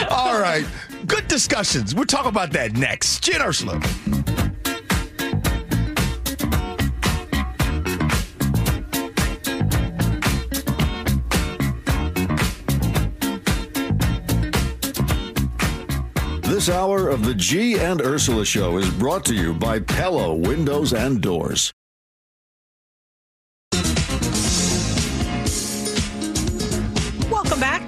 All 0.10 0.38
right. 0.38 0.66
Good 1.08 1.28
discussions. 1.30 1.96
We'll 1.96 2.06
talk 2.06 2.26
about 2.26 2.52
that 2.52 2.74
next. 2.74 3.24
G 3.24 3.32
and 3.34 3.42
Ursula. 3.44 3.82
This 16.66 16.74
hour 16.74 17.10
of 17.10 17.24
the 17.24 17.36
G 17.36 17.78
and 17.78 18.02
Ursula 18.02 18.44
Show 18.44 18.78
is 18.78 18.90
brought 18.90 19.24
to 19.26 19.36
you 19.36 19.54
by 19.54 19.80
Pella 19.80 20.34
Windows 20.34 20.94
and 20.94 21.22
Doors. 21.22 21.72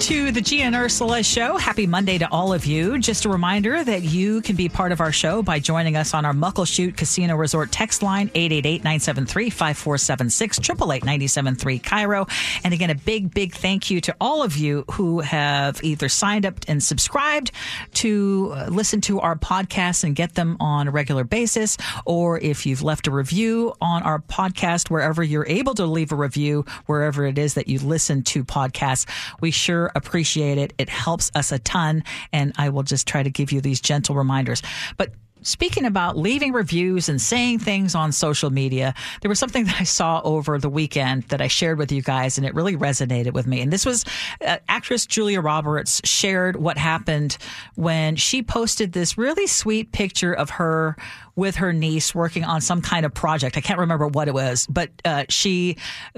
To 0.07 0.31
the 0.31 0.39
G 0.39 0.61
and 0.61 0.73
Ursula 0.73 1.21
Show. 1.21 1.57
Happy 1.57 1.85
Monday 1.85 2.17
to 2.17 2.31
all 2.31 2.53
of 2.53 2.65
you. 2.65 2.97
Just 2.97 3.25
a 3.25 3.29
reminder 3.29 3.83
that 3.83 4.03
you 4.03 4.41
can 4.41 4.55
be 4.55 4.69
part 4.69 4.93
of 4.93 5.01
our 5.01 5.11
show 5.11 5.43
by 5.43 5.59
joining 5.59 5.97
us 5.97 6.13
on 6.13 6.23
our 6.23 6.31
Muckleshoot 6.31 6.95
Casino 6.95 7.35
Resort 7.35 7.73
text 7.73 8.01
line 8.01 8.29
888-973-5476 8.29 11.01
888-973 11.01 11.81
KIRO. 11.81 12.25
And 12.63 12.73
again, 12.73 12.89
a 12.89 12.95
big, 12.95 13.33
big 13.33 13.53
thank 13.53 13.91
you 13.91 13.99
to 13.99 14.15
all 14.21 14.43
of 14.43 14.55
you 14.55 14.85
who 14.91 15.19
have 15.19 15.83
either 15.83 16.07
signed 16.07 16.45
up 16.45 16.59
and 16.69 16.81
subscribed 16.81 17.51
to 17.95 18.53
uh, 18.55 18.67
listen 18.69 19.01
to 19.01 19.19
our 19.19 19.35
podcasts 19.35 20.05
and 20.05 20.15
get 20.15 20.35
them 20.35 20.55
on 20.61 20.87
a 20.87 20.91
regular 20.91 21.25
basis, 21.25 21.77
or 22.05 22.39
if 22.39 22.65
you've 22.65 22.81
left 22.81 23.07
a 23.07 23.11
review 23.11 23.73
on 23.81 24.03
our 24.03 24.19
podcast 24.19 24.89
wherever 24.89 25.21
you're 25.21 25.47
able 25.47 25.73
to 25.73 25.85
leave 25.85 26.13
a 26.13 26.15
review, 26.15 26.63
wherever 26.85 27.25
it 27.25 27.37
is 27.37 27.55
that 27.55 27.67
you 27.67 27.79
listen 27.79 28.23
to 28.23 28.45
podcasts. 28.45 29.05
We 29.41 29.51
sure 29.51 29.91
appreciate 29.97 30.57
it. 30.57 30.73
It 30.77 30.89
helps 30.89 31.31
us 31.35 31.51
a 31.51 31.59
ton. 31.59 32.03
And 32.31 32.53
I 32.57 32.69
will 32.69 32.83
just 32.83 33.07
try 33.07 33.23
to 33.23 33.29
give 33.29 33.51
you 33.51 33.61
these 33.61 33.81
gentle 33.81 34.15
reminders. 34.15 34.61
But 34.95 35.11
Speaking 35.41 35.85
about 35.85 36.17
leaving 36.17 36.51
reviews 36.51 37.09
and 37.09 37.21
saying 37.21 37.59
things 37.59 37.95
on 37.95 38.11
social 38.11 38.49
media, 38.49 38.93
there 39.21 39.29
was 39.29 39.39
something 39.39 39.63
that 39.67 39.79
I 39.79 39.83
saw 39.83 40.21
over 40.23 40.57
the 40.57 40.69
weekend 40.69 41.23
that 41.23 41.41
I 41.41 41.47
shared 41.47 41.77
with 41.77 41.91
you 41.91 42.01
guys, 42.01 42.37
and 42.37 42.45
it 42.45 42.53
really 42.53 42.75
resonated 42.75 43.33
with 43.33 43.47
me. 43.47 43.61
And 43.61 43.71
this 43.71 43.85
was 43.85 44.05
uh, 44.45 44.57
actress 44.67 45.05
Julia 45.05 45.41
Roberts 45.41 46.01
shared 46.03 46.57
what 46.57 46.77
happened 46.77 47.37
when 47.75 48.15
she 48.15 48.41
posted 48.43 48.93
this 48.93 49.17
really 49.17 49.47
sweet 49.47 49.91
picture 49.91 50.33
of 50.33 50.51
her 50.51 50.97
with 51.35 51.55
her 51.57 51.71
niece 51.71 52.15
working 52.15 52.43
on 52.43 52.59
some 52.59 52.81
kind 52.81 53.05
of 53.05 53.13
project. 53.13 53.57
I 53.57 53.61
can't 53.61 53.79
remember 53.79 54.07
what 54.07 54.27
it 54.27 54.33
was, 54.33 54.67
but 54.67 54.89
uh, 55.05 55.25
she 55.29 55.77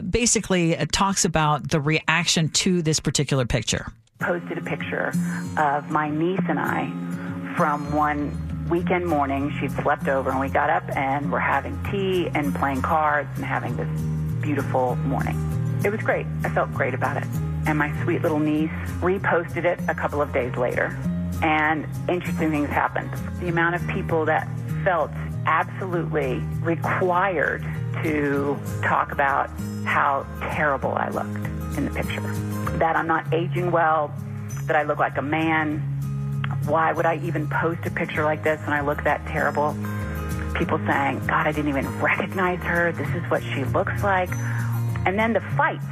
basically 0.09 0.77
uh, 0.77 0.85
talks 0.91 1.25
about 1.25 1.69
the 1.69 1.81
reaction 1.81 2.49
to 2.49 2.81
this 2.81 2.99
particular 2.99 3.45
picture. 3.45 3.91
posted 4.19 4.57
a 4.57 4.61
picture 4.61 5.11
of 5.57 5.91
my 5.91 6.09
niece 6.09 6.39
and 6.47 6.59
I 6.59 6.89
from 7.55 7.91
one 7.91 8.48
weekend 8.69 9.05
morning. 9.05 9.51
She'd 9.59 9.71
slept 9.71 10.07
over, 10.07 10.29
and 10.29 10.39
we 10.39 10.47
got 10.49 10.69
up 10.69 10.83
and 10.95 11.31
we're 11.31 11.39
having 11.39 11.81
tea 11.91 12.27
and 12.33 12.53
playing 12.53 12.81
cards 12.81 13.29
and 13.35 13.43
having 13.43 13.75
this 13.75 13.89
beautiful 14.41 14.95
morning. 14.97 15.37
It 15.83 15.91
was 15.91 16.01
great. 16.01 16.27
I 16.43 16.49
felt 16.49 16.71
great 16.73 16.93
about 16.93 17.17
it. 17.17 17.25
And 17.65 17.77
my 17.77 17.91
sweet 18.03 18.21
little 18.21 18.39
niece 18.39 18.71
reposted 18.99 19.65
it 19.65 19.79
a 19.87 19.95
couple 19.95 20.21
of 20.21 20.31
days 20.31 20.55
later, 20.55 20.97
and 21.41 21.85
interesting 22.07 22.51
things 22.51 22.69
happened. 22.69 23.11
The 23.39 23.49
amount 23.49 23.75
of 23.75 23.87
people 23.87 24.25
that 24.25 24.47
felt 24.83 25.11
absolutely 25.45 26.41
required 26.61 27.63
to 28.03 28.57
talk 28.83 29.11
about 29.11 29.49
how 29.83 30.25
terrible 30.41 30.93
I 30.93 31.09
looked 31.09 31.47
in 31.77 31.85
the 31.85 31.91
picture. 31.91 32.21
That 32.77 32.95
I'm 32.95 33.07
not 33.07 33.33
aging 33.33 33.71
well, 33.71 34.13
that 34.65 34.75
I 34.75 34.83
look 34.83 34.99
like 34.99 35.17
a 35.17 35.21
man. 35.21 35.83
Why 36.65 36.91
would 36.91 37.05
I 37.05 37.17
even 37.17 37.47
post 37.49 37.85
a 37.85 37.91
picture 37.91 38.23
like 38.23 38.43
this 38.43 38.59
when 38.61 38.73
I 38.73 38.81
look 38.81 39.03
that 39.03 39.25
terrible? 39.27 39.75
People 40.55 40.77
saying, 40.87 41.19
God, 41.27 41.47
I 41.47 41.51
didn't 41.51 41.69
even 41.69 41.87
recognize 41.99 42.59
her. 42.59 42.91
This 42.91 43.09
is 43.09 43.23
what 43.29 43.43
she 43.43 43.63
looks 43.65 44.03
like. 44.03 44.29
And 45.05 45.17
then 45.17 45.33
the 45.33 45.41
fights 45.55 45.85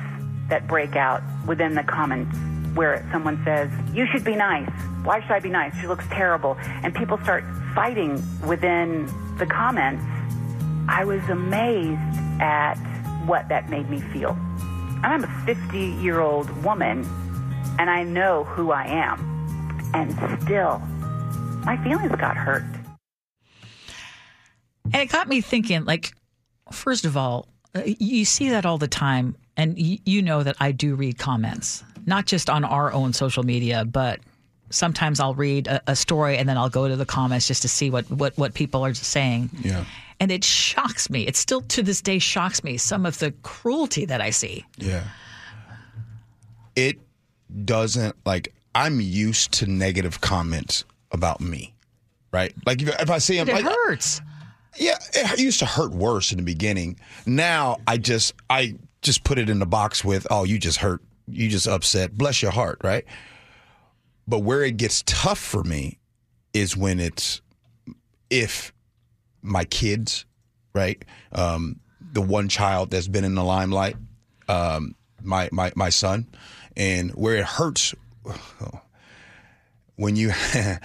that 0.50 0.68
break 0.68 0.96
out 0.96 1.22
within 1.46 1.74
the 1.76 1.84
comments 1.84 2.36
where 2.76 3.08
someone 3.12 3.42
says, 3.44 3.72
You 3.94 4.06
should 4.12 4.24
be 4.24 4.36
nice. 4.36 4.70
Why 5.04 5.22
should 5.22 5.32
I 5.32 5.40
be 5.40 5.50
nice? 5.50 5.74
She 5.80 5.88
looks 5.88 6.06
terrible. 6.10 6.58
And 6.84 6.94
people 6.94 7.18
start 7.20 7.44
fighting 7.74 8.22
within 8.46 9.06
the 9.38 9.46
comments. 9.46 10.04
I 10.88 11.04
was 11.06 11.22
amazed 11.30 12.00
at 12.42 12.76
what 13.26 13.50
that 13.50 13.70
made 13.70 13.90
me 13.90 14.00
feel. 14.00 14.38
I'm 15.04 15.24
a 15.24 15.44
50 15.46 15.78
year 15.78 16.20
old 16.20 16.50
woman, 16.64 17.06
and 17.80 17.90
I 17.90 18.04
know 18.04 18.44
who 18.46 18.72
I 18.72 18.86
am. 18.86 19.37
And 19.94 20.12
still, 20.42 20.80
my 21.66 21.80
feelings 21.84 22.16
got 22.20 22.38
hurt. 22.38 22.64
And 24.86 24.96
it 24.96 25.10
got 25.10 25.28
me 25.28 25.42
thinking, 25.42 25.86
like, 25.86 26.14
first 26.72 27.06
of 27.06 27.18
all, 27.18 27.48
uh, 27.76 27.82
you 27.86 28.26
see 28.26 28.50
that 28.50 28.66
all 28.66 28.78
the 28.78 28.88
time, 28.88 29.36
and 29.58 29.78
you 29.78 30.22
know 30.22 30.44
that 30.44 30.56
I 30.60 30.72
do 30.72 30.96
read 30.96 31.18
comments, 31.18 31.84
not 32.06 32.26
just 32.26 32.50
on 32.50 32.64
our 32.64 32.94
own 32.94 33.12
social 33.14 33.44
media, 33.44 33.84
but 33.86 34.20
sometimes 34.70 35.20
I'll 35.20 35.36
read 35.36 35.68
a, 35.68 35.82
a 35.88 35.96
story 35.96 36.38
and 36.38 36.48
then 36.48 36.58
I'll 36.58 36.70
go 36.70 36.88
to 36.88 36.96
the 36.96 37.06
comments 37.06 37.48
just 37.48 37.62
to 37.64 37.68
see 37.68 37.90
what, 37.90 38.10
what, 38.12 38.38
what 38.38 38.54
people 38.54 38.86
are 38.86 38.94
saying. 38.94 39.50
Yeah. 39.62 39.86
And 40.20 40.32
it 40.32 40.44
shocks 40.44 41.10
me. 41.10 41.28
It 41.28 41.36
still 41.36 41.62
to 41.62 41.84
this 41.84 42.02
day 42.02 42.20
shocks 42.20 42.64
me 42.64 42.78
some 42.78 43.06
of 43.06 43.20
the 43.20 43.32
cruelty 43.44 44.06
that 44.06 44.20
I 44.20 44.32
see. 44.32 44.66
Yeah. 44.78 45.04
It 46.76 47.00
doesn't 47.66 48.16
like 48.26 48.54
I'm 48.78 49.02
used 49.02 49.54
to 49.54 49.66
negative 49.66 50.22
comments 50.22 50.86
about 51.12 51.42
me, 51.42 51.74
right? 52.32 52.54
Like 52.64 52.80
if, 52.80 52.90
if 53.02 53.10
I 53.10 53.18
see 53.18 53.36
them, 53.36 53.50
It 53.50 53.54
like, 53.54 53.66
hurts. 53.66 54.22
Yeah, 54.78 54.98
it 55.14 55.40
used 55.40 55.58
to 55.60 55.66
hurt 55.66 55.92
worse 55.94 56.32
in 56.32 56.38
the 56.38 56.44
beginning. 56.44 57.00
Now 57.26 57.78
I 57.88 57.98
just 57.98 58.36
I 58.52 58.76
just 59.02 59.24
put 59.24 59.40
it 59.40 59.50
in 59.50 59.58
the 59.58 59.66
box 59.66 60.06
with, 60.06 60.28
oh, 60.30 60.44
you 60.44 60.60
just 60.60 60.78
hurt, 60.78 61.02
you 61.28 61.50
just 61.50 61.68
upset. 61.68 62.16
Bless 62.16 62.44
your 62.44 62.52
heart, 62.52 62.80
right? 62.84 63.04
But 64.28 64.40
where 64.40 64.64
it 64.64 64.78
gets 64.78 65.02
tough 65.08 65.40
for 65.40 65.64
me 65.64 65.98
is 66.54 66.78
when 66.78 67.00
it's 67.00 67.42
if 68.30 68.72
my 69.42 69.66
kids, 69.66 70.28
right, 70.76 71.04
um, 71.32 71.80
the 72.14 72.22
one 72.22 72.48
child 72.48 72.92
that's 72.92 73.08
been 73.08 73.24
in 73.24 73.34
the 73.34 73.44
limelight, 73.44 73.96
um, 74.48 74.94
my 75.24 75.50
my 75.52 75.72
my 75.76 75.90
son, 75.90 76.28
and 76.76 77.10
where 77.16 77.38
it 77.38 77.46
hurts 77.46 77.96
when 79.96 80.16
you 80.16 80.32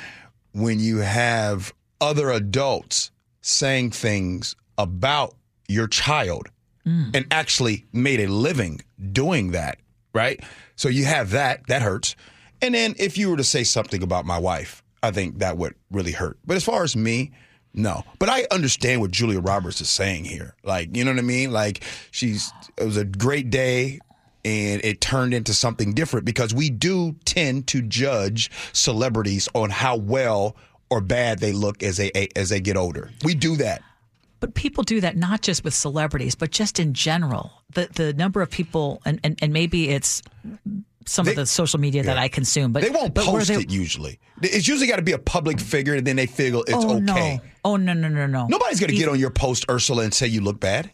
when 0.52 0.81
you 0.81 0.98
have 0.98 1.72
other 2.00 2.31
adults 2.31 3.11
saying 3.40 3.90
things 3.90 4.57
about 4.78 5.35
your 5.68 5.87
child 5.87 6.48
mm. 6.87 7.14
and 7.14 7.26
actually 7.31 7.87
made 7.92 8.20
a 8.20 8.26
living 8.26 8.81
doing 9.12 9.52
that, 9.52 9.78
right? 10.14 10.40
So 10.76 10.88
you 10.88 11.05
have 11.05 11.31
that, 11.31 11.66
that 11.68 11.83
hurts. 11.83 12.16
And 12.61 12.74
then 12.74 12.94
if 12.98 13.18
you 13.18 13.31
were 13.31 13.37
to 13.37 13.44
say 13.44 13.64
something 13.64 14.02
about 14.02 14.24
my 14.24 14.38
wife, 14.38 14.83
I 15.02 15.11
think 15.11 15.38
that 15.38 15.57
would 15.57 15.74
really 15.90 16.12
hurt. 16.12 16.38
But 16.46 16.57
as 16.57 16.64
far 16.64 16.85
as 16.85 16.94
me, 16.94 17.33
no. 17.74 18.02
But 18.18 18.28
I 18.28 18.46
understand 18.50 19.00
what 19.00 19.11
Julia 19.11 19.40
Roberts 19.40 19.81
is 19.81 19.88
saying 19.88 20.24
here. 20.24 20.55
Like, 20.62 20.96
you 20.96 21.05
know 21.05 21.11
what 21.11 21.18
I 21.18 21.22
mean? 21.22 21.52
Like 21.52 21.83
she's 22.11 22.52
it 22.76 22.85
was 22.85 22.96
a 22.96 23.05
great 23.05 23.50
day 23.50 23.98
and 24.44 24.85
it 24.85 25.00
turned 25.00 25.35
into 25.35 25.55
something 25.55 25.92
different 25.94 26.26
because 26.26 26.52
we 26.52 26.70
do 26.70 27.14
tend 27.24 27.66
to 27.68 27.83
judge 27.83 28.50
celebrities 28.72 29.48
on 29.55 29.70
how 29.70 29.96
well 29.96 30.57
or 30.90 31.00
bad 31.00 31.38
they 31.38 31.52
look 31.52 31.83
as 31.83 31.96
they 31.96 32.11
as 32.37 32.48
they 32.50 32.61
get 32.61 32.76
older. 32.76 33.11
We 33.24 33.35
do 33.35 33.57
that. 33.57 33.83
But 34.40 34.55
people 34.55 34.83
do 34.83 35.00
that 35.00 35.16
not 35.16 35.40
just 35.40 35.62
with 35.62 35.72
celebrities, 35.72 36.35
but 36.35 36.50
just 36.50 36.81
in 36.81 36.94
general. 36.94 37.52
The 37.74 37.88
the 37.94 38.12
number 38.12 38.42
of 38.42 38.50
people, 38.50 39.00
and, 39.05 39.20
and, 39.22 39.38
and 39.40 39.52
maybe 39.52 39.88
it's 39.90 40.20
some 41.07 41.28
of 41.28 41.37
the 41.37 41.46
social 41.46 41.78
media 41.81 42.02
that 42.02 42.18
I 42.18 42.28
consume, 42.28 42.72
but 42.72 42.83
They 42.83 42.90
won't 42.90 43.14
but 43.14 43.24
post 43.24 43.48
they- 43.48 43.57
it 43.57 43.70
usually. 43.70 44.18
It's 44.42 44.66
usually 44.66 44.88
got 44.88 44.96
to 44.96 45.02
be 45.02 45.12
a 45.12 45.18
public 45.18 45.61
figure, 45.61 45.94
and 45.94 46.05
then 46.07 46.16
they 46.16 46.26
figure 46.26 46.61
it's 46.66 46.72
oh 46.74 46.96
okay. 46.96 47.00
no! 47.00 47.40
Oh 47.64 47.76
no! 47.76 47.92
No! 47.92 48.09
No! 48.09 48.26
No! 48.26 48.46
Nobody's 48.48 48.81
going 48.81 48.90
to 48.90 48.96
get 48.96 49.09
on 49.09 49.20
your 49.20 49.31
post, 49.31 49.64
Ursula, 49.70 50.02
and 50.02 50.12
say 50.12 50.26
you 50.26 50.40
look 50.40 50.59
bad 50.59 50.90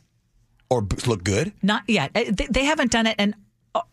or 0.71 0.87
look 1.07 1.25
good. 1.25 1.53
Not 1.63 1.83
yet. 1.89 2.11
Uh, 2.15 2.25
They, 2.51 2.65
haven't 2.65 2.91
done 2.91 3.07
it, 3.07 3.17
and 3.19 3.35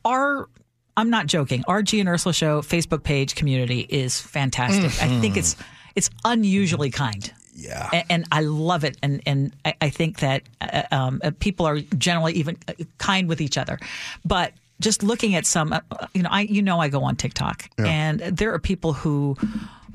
our. 0.04 0.50
I'm 0.98 1.10
not 1.10 1.28
joking. 1.28 1.64
Our 1.68 1.82
G 1.82 2.00
and 2.00 2.08
Ursula 2.08 2.34
show 2.34 2.62
Facebook 2.62 3.04
page 3.04 3.36
community 3.36 3.82
is 3.82 4.22
fantastic. 4.22 4.86
I 5.04 5.20
think 5.20 5.36
it's 5.36 5.58
it's 5.96 6.10
unusually 6.24 6.90
kind. 6.90 7.32
Yeah. 7.54 7.90
and, 7.94 8.06
and 8.10 8.26
I 8.32 8.42
love 8.42 8.84
it. 8.84 8.98
And 9.04 9.22
and 9.26 9.54
I, 9.66 9.76
I 9.82 9.90
think 9.90 10.20
that 10.20 10.44
uh, 10.62 10.84
um, 10.92 11.22
uh, 11.24 11.32
people 11.40 11.66
are 11.66 11.80
generally 11.98 12.34
even 12.34 12.58
uh, 12.68 12.74
kind 12.98 13.28
with 13.28 13.42
each 13.42 13.58
other. 13.58 13.78
But 14.24 14.54
just 14.82 15.04
looking 15.04 15.36
at 15.36 15.46
some, 15.46 15.74
uh, 15.74 15.80
uh, 15.92 16.08
you 16.14 16.24
know, 16.24 16.30
I 16.32 16.42
you 16.42 16.62
know 16.62 16.80
I 16.80 16.90
go 16.90 17.04
on 17.04 17.16
TikTok, 17.16 17.70
and 17.78 18.20
there 18.20 18.54
are 18.54 18.60
people 18.60 18.94
who 18.94 19.36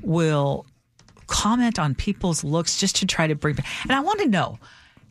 will 0.01 0.65
comment 1.27 1.79
on 1.79 1.95
people's 1.95 2.43
looks 2.43 2.77
just 2.77 2.95
to 2.97 3.05
try 3.05 3.25
to 3.27 3.35
bring. 3.35 3.57
And 3.83 3.91
I 3.93 3.99
want 4.01 4.19
to 4.19 4.27
know, 4.27 4.59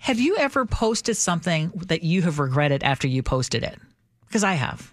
have 0.00 0.18
you 0.18 0.36
ever 0.38 0.64
posted 0.66 1.16
something 1.16 1.70
that 1.86 2.02
you 2.02 2.22
have 2.22 2.38
regretted 2.38 2.82
after 2.82 3.06
you 3.06 3.22
posted 3.22 3.62
it? 3.62 3.78
Because 4.26 4.42
I 4.44 4.54
have. 4.54 4.92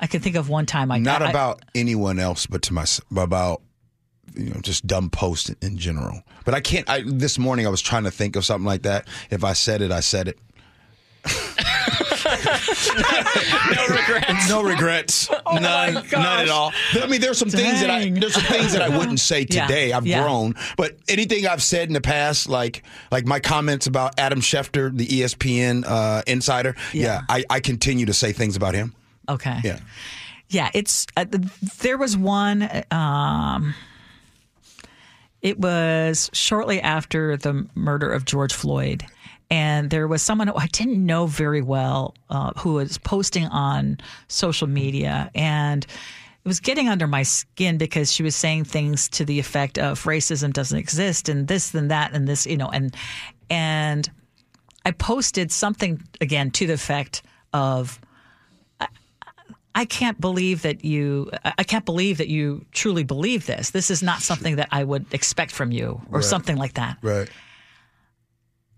I 0.00 0.06
can 0.06 0.20
think 0.20 0.36
of 0.36 0.48
one 0.48 0.66
time 0.66 0.90
I 0.90 0.98
Not 0.98 1.22
I- 1.22 1.30
about 1.30 1.62
anyone 1.74 2.18
else, 2.18 2.46
but 2.46 2.62
to 2.62 2.72
myself 2.72 3.06
about 3.16 3.62
you 4.34 4.50
know 4.50 4.60
just 4.60 4.86
dumb 4.86 5.10
posts 5.10 5.50
in 5.62 5.78
general. 5.78 6.22
But 6.44 6.54
I 6.54 6.60
can't. 6.60 6.88
I, 6.88 7.02
this 7.06 7.38
morning 7.38 7.66
I 7.66 7.70
was 7.70 7.80
trying 7.82 8.04
to 8.04 8.10
think 8.10 8.36
of 8.36 8.44
something 8.44 8.66
like 8.66 8.82
that. 8.82 9.06
If 9.30 9.44
I 9.44 9.52
said 9.52 9.82
it, 9.82 9.92
I 9.92 10.00
said 10.00 10.28
it. 10.28 10.38
No 12.44 13.86
regrets. 13.86 14.48
No 14.48 14.62
regrets. 14.62 15.30
none. 15.52 15.94
None 15.94 16.04
at 16.40 16.48
all. 16.48 16.72
I 16.94 17.06
mean, 17.06 17.20
there's 17.20 17.38
some 17.38 17.50
things 17.50 17.80
that 17.80 17.90
I 17.90 18.00
Dang. 18.00 18.14
there's 18.14 18.34
some 18.34 18.44
things 18.44 18.72
that 18.72 18.82
I 18.82 18.96
wouldn't 18.96 19.20
say 19.20 19.40
Yeah. 19.50 19.66
today. 19.66 19.92
I've 19.92 20.06
Yeah. 20.06 20.22
grown, 20.22 20.54
but 20.76 20.96
anything 21.08 21.46
I've 21.46 21.62
said 21.62 21.88
in 21.88 21.94
the 21.94 22.00
past, 22.00 22.48
like 22.48 22.82
like 23.10 23.26
my 23.26 23.40
comments 23.40 23.86
about 23.86 24.18
Adam 24.18 24.40
Schefter, 24.40 24.96
the 24.96 25.06
ESPN 25.06 25.84
uh, 25.86 26.22
insider, 26.26 26.74
yeah, 26.92 27.22
I, 27.28 27.44
I 27.50 27.60
continue 27.60 28.06
to 28.06 28.14
say 28.14 28.32
things 28.32 28.56
about 28.56 28.74
him. 28.74 28.94
Okay. 29.28 29.60
Yeah. 29.64 29.78
Yeah, 30.48 30.70
it's 30.74 31.06
uh, 31.16 31.26
there 31.80 31.96
was 31.96 32.16
one. 32.16 32.68
Um, 32.90 33.74
it 35.42 35.58
was 35.58 36.28
shortly 36.32 36.80
after 36.80 37.36
the 37.36 37.66
murder 37.74 38.12
of 38.12 38.24
George 38.24 38.52
Floyd, 38.52 39.04
and 39.50 39.90
there 39.90 40.06
was 40.06 40.22
someone 40.22 40.48
who 40.48 40.56
I 40.56 40.66
didn't 40.68 41.04
know 41.04 41.26
very 41.26 41.60
well 41.60 42.14
uh, 42.30 42.52
who 42.56 42.74
was 42.74 42.98
posting 42.98 43.46
on 43.46 43.98
social 44.28 44.68
media, 44.68 45.30
and 45.34 45.84
it 45.84 46.48
was 46.48 46.60
getting 46.60 46.88
under 46.88 47.06
my 47.06 47.24
skin 47.24 47.76
because 47.76 48.12
she 48.12 48.22
was 48.22 48.36
saying 48.36 48.64
things 48.64 49.08
to 49.10 49.24
the 49.24 49.38
effect 49.40 49.78
of 49.78 50.04
racism 50.04 50.52
doesn't 50.52 50.78
exist 50.78 51.28
and 51.28 51.48
this 51.48 51.74
and 51.74 51.90
that 51.90 52.12
and 52.12 52.28
this, 52.28 52.46
you 52.46 52.56
know, 52.56 52.68
and 52.68 52.94
and 53.50 54.10
I 54.84 54.92
posted 54.92 55.50
something 55.50 56.02
again 56.20 56.50
to 56.52 56.66
the 56.66 56.74
effect 56.74 57.22
of. 57.52 58.00
I 59.72 59.84
can't 59.84 60.20
believe 60.20 60.62
that 60.62 60.84
you. 60.84 61.30
I 61.44 61.62
can't 61.62 61.84
believe 61.84 62.18
that 62.18 62.26
you 62.26 62.66
truly 62.72 63.04
believe 63.04 63.46
this. 63.46 63.70
This 63.70 63.88
is 63.88 64.02
not 64.02 64.20
something 64.20 64.56
that 64.56 64.68
I 64.72 64.82
would 64.82 65.06
expect 65.14 65.52
from 65.52 65.70
you, 65.70 66.02
or 66.10 66.22
something 66.22 66.56
like 66.56 66.74
that. 66.74 66.98
Right. 67.02 67.30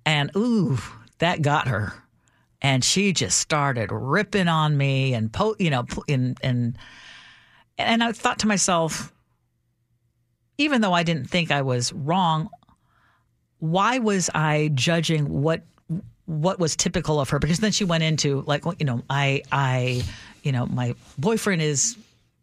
And 0.05 0.31
ooh, 0.37 0.79
that 1.19 1.43
got 1.43 1.69
her, 1.69 1.93
and 2.61 2.85
she 2.85 3.12
just 3.12 3.38
started 3.38 3.91
ripping 3.93 4.49
on 4.49 4.77
me 4.77 5.15
and 5.15 5.33
po- 5.33 5.57
you 5.59 5.71
know, 5.71 5.87
and 6.09 6.38
and 6.43 6.77
and 7.79 8.03
I 8.03 8.12
thought 8.12 8.41
to 8.41 8.47
myself, 8.47 9.12
even 10.59 10.81
though 10.81 10.93
I 10.93 11.03
didn't 11.03 11.31
think 11.31 11.51
I 11.51 11.62
was 11.62 11.93
wrong, 11.93 12.49
why 13.59 13.99
was 13.99 14.29
I 14.35 14.71
judging 14.75 15.43
what 15.43 15.62
what 16.27 16.59
was 16.59 16.77
typical 16.77 17.21
of 17.21 17.31
her? 17.31 17.38
Because 17.38 17.59
then 17.59 17.73
she 17.73 17.85
went 17.85 18.03
into 18.03 18.43
like, 18.47 18.65
you 18.79 18.87
know, 18.87 19.03
I 19.09 19.43
I 19.53 20.03
you 20.43 20.53
know, 20.53 20.67
my 20.67 20.95
boyfriend 21.19 21.62
is 21.62 21.97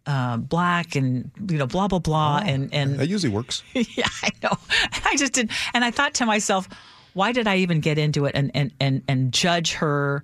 uh, 0.05 0.37
black 0.37 0.95
and 0.95 1.29
you 1.49 1.57
know, 1.57 1.67
blah 1.67 1.87
blah 1.87 1.99
blah, 1.99 2.41
and 2.43 2.73
and 2.73 2.97
That 2.97 3.09
usually 3.09 3.31
works. 3.31 3.63
yeah, 3.73 4.07
I 4.23 4.29
know. 4.41 4.57
I 5.05 5.15
just 5.17 5.33
did, 5.33 5.51
and 5.73 5.83
I 5.83 5.91
thought 5.91 6.15
to 6.15 6.25
myself, 6.25 6.67
why 7.13 7.31
did 7.31 7.47
I 7.47 7.57
even 7.57 7.79
get 7.79 7.97
into 7.97 8.25
it 8.25 8.33
and 8.35 8.51
and 8.53 8.71
and 8.79 9.03
and 9.07 9.31
judge 9.31 9.73
her 9.73 10.23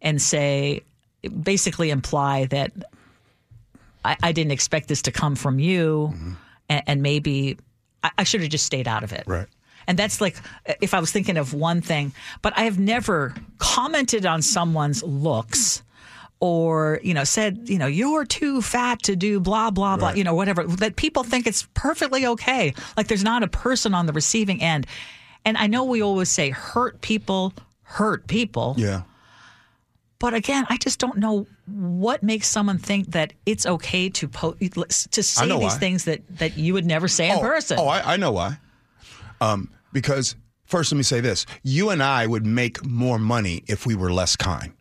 and 0.00 0.20
say, 0.20 0.82
basically 1.42 1.90
imply 1.90 2.46
that 2.46 2.72
I, 4.04 4.16
I 4.22 4.32
didn't 4.32 4.52
expect 4.52 4.88
this 4.88 5.02
to 5.02 5.12
come 5.12 5.34
from 5.34 5.58
you, 5.58 6.12
mm-hmm. 6.12 6.32
and, 6.68 6.82
and 6.86 7.02
maybe 7.02 7.58
I, 8.02 8.10
I 8.18 8.24
should 8.24 8.40
have 8.40 8.50
just 8.50 8.66
stayed 8.66 8.88
out 8.88 9.02
of 9.02 9.12
it. 9.12 9.24
Right. 9.26 9.46
And 9.86 9.98
that's 9.98 10.20
like 10.20 10.36
if 10.80 10.94
I 10.94 11.00
was 11.00 11.12
thinking 11.12 11.36
of 11.36 11.54
one 11.54 11.80
thing, 11.80 12.12
but 12.42 12.52
I 12.56 12.64
have 12.64 12.78
never 12.78 13.34
commented 13.58 14.26
on 14.26 14.42
someone's 14.42 15.02
looks 15.02 15.82
or, 16.40 17.00
you 17.02 17.14
know, 17.14 17.24
said, 17.24 17.68
you 17.68 17.78
know, 17.78 17.86
you're 17.86 18.24
too 18.24 18.60
fat 18.60 19.02
to 19.04 19.16
do 19.16 19.40
blah, 19.40 19.70
blah, 19.70 19.96
blah, 19.96 20.10
you 20.10 20.24
know, 20.24 20.34
whatever. 20.34 20.64
That 20.64 20.96
people 20.96 21.22
think 21.24 21.46
it's 21.46 21.66
perfectly 21.74 22.26
okay. 22.26 22.74
Like 22.96 23.06
there's 23.06 23.24
not 23.24 23.42
a 23.42 23.48
person 23.48 23.94
on 23.94 24.06
the 24.06 24.12
receiving 24.12 24.60
end. 24.60 24.86
And 25.46 25.56
I 25.56 25.68
know 25.68 25.84
we 25.84 26.02
always 26.02 26.28
say 26.28 26.50
hurt 26.50 27.00
people 27.00 27.54
hurt 27.84 28.26
people. 28.26 28.74
Yeah. 28.76 29.02
But 30.18 30.34
again, 30.34 30.66
I 30.68 30.76
just 30.76 30.98
don't 30.98 31.18
know 31.18 31.46
what 31.66 32.22
makes 32.22 32.48
someone 32.48 32.78
think 32.78 33.12
that 33.12 33.32
it's 33.44 33.64
okay 33.64 34.08
to 34.08 34.28
po- 34.28 34.54
to 34.54 35.22
say 35.22 35.46
these 35.46 35.58
why. 35.58 35.68
things 35.68 36.04
that, 36.04 36.22
that 36.38 36.58
you 36.58 36.72
would 36.74 36.84
never 36.86 37.06
say 37.06 37.30
in 37.30 37.36
oh, 37.36 37.40
person. 37.40 37.78
Oh, 37.78 37.86
I, 37.86 38.14
I 38.14 38.16
know 38.16 38.32
why. 38.32 38.58
Um, 39.40 39.70
because 39.92 40.34
first, 40.64 40.90
let 40.90 40.96
me 40.96 41.04
say 41.04 41.20
this: 41.20 41.46
you 41.62 41.90
and 41.90 42.02
I 42.02 42.26
would 42.26 42.44
make 42.44 42.84
more 42.84 43.18
money 43.18 43.62
if 43.68 43.86
we 43.86 43.94
were 43.94 44.12
less 44.12 44.36
kind. 44.36 44.72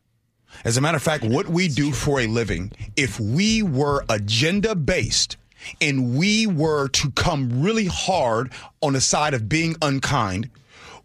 As 0.64 0.78
a 0.78 0.82
matter 0.82 0.96
of 0.96 1.04
fact, 1.04 1.26
what 1.26 1.48
we 1.48 1.68
do 1.68 1.92
for 1.92 2.22
a 2.22 2.28
living, 2.28 2.72
if 2.96 3.20
we 3.20 3.62
were 3.62 4.06
agenda 4.10 4.74
based 4.74 5.36
and 5.82 6.18
we 6.18 6.48
were 6.48 6.88
to 6.90 7.12
come 7.12 7.62
really 7.62 7.86
hard 7.86 8.52
on 8.82 8.94
the 8.94 9.02
side 9.02 9.34
of 9.34 9.50
being 9.50 9.76
unkind, 9.82 10.50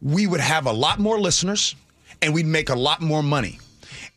we 0.02 0.26
would 0.26 0.40
have 0.40 0.66
a 0.66 0.72
lot 0.72 0.98
more 0.98 1.20
listeners 1.20 1.74
and 2.22 2.34
we'd 2.34 2.46
make 2.46 2.70
a 2.70 2.74
lot 2.74 3.00
more 3.00 3.22
money. 3.22 3.58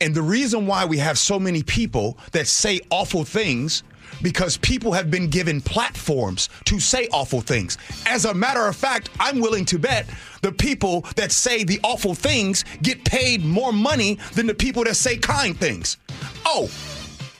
And 0.02 0.14
the 0.14 0.22
reason 0.22 0.68
why 0.68 0.86
we 0.86 0.98
have 0.98 1.18
so 1.18 1.40
many 1.40 1.64
people 1.64 2.18
that 2.32 2.48
say 2.48 2.82
awful 2.90 3.24
things 3.24 3.84
because 4.22 4.58
people 4.58 4.94
have 4.94 5.10
been 5.10 5.30
given 5.30 5.62
platforms 5.62 6.50
to 6.66 6.80
say 6.80 7.08
awful 7.12 7.42
things. 7.42 7.78
As 8.06 8.26
a 8.26 8.34
matter 8.34 8.68
of 8.68 8.76
fact, 8.76 9.10
I'm 9.20 9.40
willing 9.40 9.66
to 9.66 9.80
bet 9.80 10.06
the 10.42 10.52
people 10.52 11.02
that 11.16 11.32
say 11.32 11.64
the 11.64 11.80
awful 11.84 12.14
things 12.14 12.64
get 12.82 13.04
paid 13.06 13.44
more 13.44 13.74
money 13.74 14.18
than 14.34 14.48
the 14.48 14.54
people 14.54 14.84
that 14.84 14.96
say 14.96 15.18
kind 15.18 15.58
things. 15.58 15.98
Oh, 16.46 16.70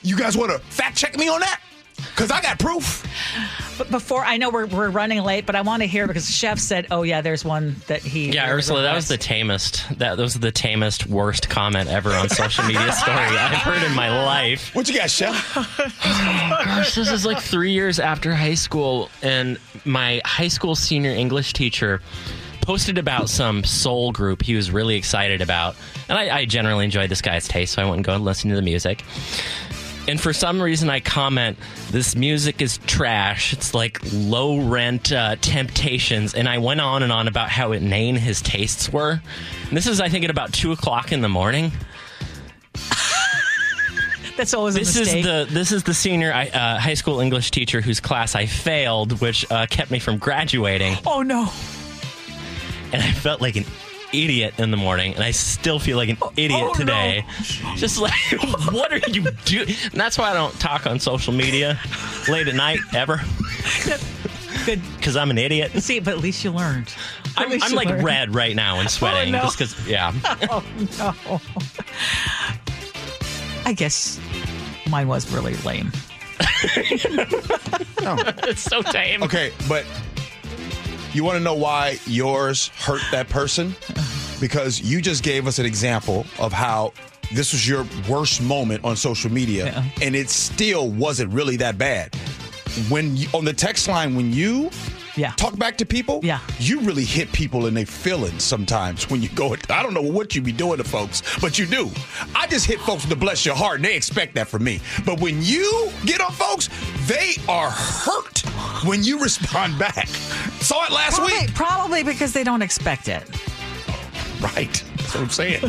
you 0.02 0.16
guys 0.16 0.36
want 0.36 0.52
to 0.52 0.58
fact 0.58 0.96
check 0.96 1.16
me 1.16 1.28
on 1.28 1.40
that? 1.40 1.60
Because 1.96 2.30
I 2.30 2.40
got 2.40 2.58
proof. 2.58 3.04
But 3.78 3.90
before 3.90 4.24
I 4.24 4.36
know 4.36 4.50
we're, 4.50 4.66
we're 4.66 4.90
running 4.90 5.22
late, 5.22 5.46
but 5.46 5.56
I 5.56 5.62
want 5.62 5.82
to 5.82 5.86
hear 5.86 6.06
because 6.06 6.30
Chef 6.30 6.58
said, 6.58 6.86
"Oh 6.90 7.02
yeah, 7.02 7.20
there's 7.20 7.44
one 7.44 7.76
that 7.88 8.02
he." 8.02 8.30
Yeah, 8.30 8.50
Ursula, 8.50 8.82
that 8.82 8.94
was 8.94 9.08
the 9.08 9.16
tamest. 9.16 9.88
That, 9.98 10.16
that 10.16 10.18
was 10.18 10.34
the 10.34 10.52
tamest, 10.52 11.06
worst 11.06 11.48
comment 11.48 11.88
ever 11.88 12.12
on 12.12 12.28
social 12.28 12.64
media 12.64 12.92
story 12.92 13.16
I've 13.16 13.58
heard 13.58 13.82
in 13.82 13.94
my 13.94 14.24
life. 14.24 14.74
What 14.74 14.88
you 14.88 14.96
got, 14.96 15.10
Chef? 15.10 15.52
oh, 15.56 16.62
Gosh, 16.64 16.94
this 16.94 17.10
is 17.10 17.26
like 17.26 17.40
three 17.40 17.72
years 17.72 17.98
after 17.98 18.34
high 18.34 18.54
school, 18.54 19.10
and 19.22 19.58
my 19.84 20.20
high 20.24 20.48
school 20.48 20.74
senior 20.74 21.10
English 21.10 21.52
teacher 21.52 22.00
posted 22.64 22.96
about 22.96 23.28
some 23.28 23.62
soul 23.62 24.10
group 24.10 24.42
he 24.42 24.54
was 24.54 24.70
really 24.70 24.96
excited 24.96 25.42
about. 25.42 25.76
And 26.08 26.16
I, 26.16 26.34
I 26.34 26.44
generally 26.46 26.86
enjoyed 26.86 27.10
this 27.10 27.20
guy's 27.20 27.46
taste, 27.46 27.74
so 27.74 27.82
I 27.82 27.84
went 27.84 27.96
and 27.96 28.04
go 28.04 28.14
and 28.14 28.24
listen 28.24 28.48
to 28.50 28.56
the 28.56 28.62
music. 28.62 29.04
And 30.06 30.20
for 30.20 30.32
some 30.32 30.60
reason, 30.60 30.90
I 30.90 31.00
comment, 31.00 31.58
this 31.90 32.14
music 32.14 32.60
is 32.60 32.78
trash. 32.86 33.52
It's 33.52 33.72
like 33.72 34.00
low 34.12 34.60
rent 34.60 35.12
uh, 35.12 35.36
temptations. 35.40 36.34
And 36.34 36.48
I 36.48 36.58
went 36.58 36.80
on 36.80 37.02
and 37.02 37.10
on 37.10 37.26
about 37.26 37.48
how 37.48 37.72
inane 37.72 38.16
his 38.16 38.42
tastes 38.42 38.92
were. 38.92 39.22
And 39.68 39.76
this 39.76 39.86
is, 39.86 40.00
I 40.00 40.08
think, 40.10 40.24
at 40.24 40.30
about 40.30 40.52
2 40.52 40.72
o'clock 40.72 41.10
in 41.12 41.22
the 41.22 41.28
morning. 41.28 41.72
That's 44.36 44.52
always 44.52 44.74
This 44.74 44.96
is 44.96 45.12
the 45.12 45.46
this 45.48 45.70
is 45.70 45.84
the 45.84 45.94
senior 45.94 46.32
uh, 46.32 46.78
high 46.78 46.94
school 46.94 47.20
English 47.20 47.52
teacher 47.52 47.80
whose 47.80 48.00
class 48.00 48.34
I 48.34 48.46
failed, 48.46 49.20
which 49.20 49.48
uh, 49.50 49.66
kept 49.66 49.92
me 49.92 50.00
from 50.00 50.18
graduating. 50.18 50.96
oh 51.06 51.22
no! 51.22 51.48
and 52.92 53.00
I 53.02 53.12
felt 53.12 53.40
like 53.40 53.54
an 53.56 53.64
idiot 54.22 54.54
in 54.58 54.70
the 54.70 54.76
morning, 54.76 55.14
and 55.14 55.24
I 55.24 55.30
still 55.30 55.78
feel 55.78 55.96
like 55.96 56.08
an 56.08 56.16
oh, 56.22 56.32
idiot 56.36 56.60
oh, 56.62 56.68
no. 56.68 56.74
today. 56.74 57.24
Just 57.76 58.00
like, 58.00 58.12
what 58.72 58.92
are 58.92 59.10
you 59.10 59.30
doing? 59.44 59.68
And 59.90 60.00
that's 60.00 60.16
why 60.18 60.30
I 60.30 60.34
don't 60.34 60.58
talk 60.60 60.86
on 60.86 60.98
social 61.00 61.32
media 61.32 61.78
late 62.28 62.48
at 62.48 62.54
night 62.54 62.78
ever, 62.94 63.20
Good. 64.64 64.80
because 64.96 65.16
I'm 65.16 65.30
an 65.30 65.38
idiot. 65.38 65.72
See, 65.82 66.00
but 66.00 66.14
at 66.14 66.20
least 66.20 66.44
you 66.44 66.52
learned. 66.52 66.94
At 67.36 67.46
I'm, 67.46 67.52
I'm 67.62 67.70
you 67.70 67.76
like 67.76 67.88
learned. 67.88 68.04
red 68.04 68.34
right 68.34 68.54
now 68.54 68.78
and 68.78 68.86
oh, 68.86 68.90
sweating, 68.90 69.32
no. 69.32 69.42
just 69.42 69.58
because. 69.58 69.88
Yeah, 69.88 70.12
oh 70.50 70.64
no. 70.98 71.40
I 73.66 73.72
guess 73.72 74.20
mine 74.88 75.08
was 75.08 75.32
really 75.32 75.54
lame. 75.56 75.90
it's 76.76 78.62
so 78.62 78.82
tame. 78.82 79.22
Okay, 79.22 79.52
but 79.68 79.84
you 81.14 81.24
want 81.24 81.36
to 81.38 81.42
know 81.44 81.54
why 81.54 81.98
yours 82.06 82.68
hurt 82.78 83.02
that 83.12 83.28
person? 83.28 83.74
Because 84.40 84.80
you 84.80 85.00
just 85.00 85.22
gave 85.22 85.46
us 85.46 85.58
an 85.58 85.66
example 85.66 86.26
of 86.38 86.52
how 86.52 86.92
this 87.32 87.52
was 87.52 87.66
your 87.66 87.86
worst 88.08 88.42
moment 88.42 88.84
on 88.84 88.96
social 88.96 89.30
media, 89.32 89.66
Yeah. 89.66 89.84
and 90.06 90.14
it 90.16 90.28
still 90.28 90.88
wasn't 90.90 91.32
really 91.32 91.56
that 91.58 91.78
bad. 91.78 92.14
When 92.88 93.16
you, 93.16 93.28
on 93.32 93.44
the 93.44 93.52
text 93.52 93.88
line, 93.88 94.14
when 94.14 94.32
you 94.32 94.70
Yeah. 95.16 95.30
talk 95.36 95.56
back 95.56 95.78
to 95.78 95.86
people, 95.86 96.20
Yeah. 96.24 96.40
you 96.58 96.80
really 96.80 97.04
hit 97.04 97.30
people 97.32 97.66
in 97.66 97.74
their 97.74 97.86
feelings 97.86 98.42
sometimes 98.42 99.08
when 99.08 99.22
you 99.22 99.28
go. 99.28 99.56
I 99.70 99.80
don't 99.82 99.94
know 99.94 100.02
what 100.02 100.34
you 100.34 100.42
be 100.42 100.50
doing 100.50 100.78
to 100.78 100.84
folks, 100.84 101.22
but 101.40 101.56
you 101.56 101.66
do. 101.66 101.90
I 102.34 102.48
just 102.48 102.66
hit 102.66 102.80
folks 102.80 103.04
to 103.06 103.14
bless 103.16 103.46
your 103.46 103.54
heart, 103.54 103.76
and 103.76 103.84
they 103.84 103.94
expect 103.94 104.34
that 104.34 104.48
from 104.48 104.64
me. 104.64 104.80
But 105.04 105.20
when 105.20 105.40
you 105.40 105.92
get 106.04 106.20
on 106.20 106.32
folks, 106.32 106.68
they 107.06 107.36
are 107.48 107.70
hurt 107.70 108.40
when 108.84 109.04
you 109.04 109.18
respond 109.22 109.78
back. 109.78 110.08
Saw 110.64 110.84
it 110.86 110.90
last 110.92 111.16
Probably, 111.16 111.38
week. 111.38 111.54
probably 111.54 112.02
because 112.02 112.32
they 112.32 112.42
don't 112.42 112.62
expect 112.62 113.08
it. 113.08 113.22
Right. 114.40 114.82
That's 114.96 115.14
what 115.14 115.22
I'm 115.24 115.28
saying. 115.30 115.62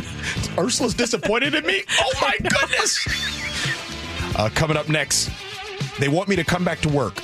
Ursula's 0.58 0.93
disappointed 0.93 1.53
in 1.53 1.65
me. 1.65 1.84
Oh 1.99 2.12
my 2.21 2.38
goodness. 2.38 3.05
Uh, 4.38 4.49
coming 4.55 4.77
up 4.77 4.88
next, 4.89 5.29
they 5.99 6.08
want 6.08 6.29
me 6.29 6.36
to 6.38 6.43
come 6.43 6.63
back 6.63 6.79
to 6.81 6.89
work. 6.89 7.19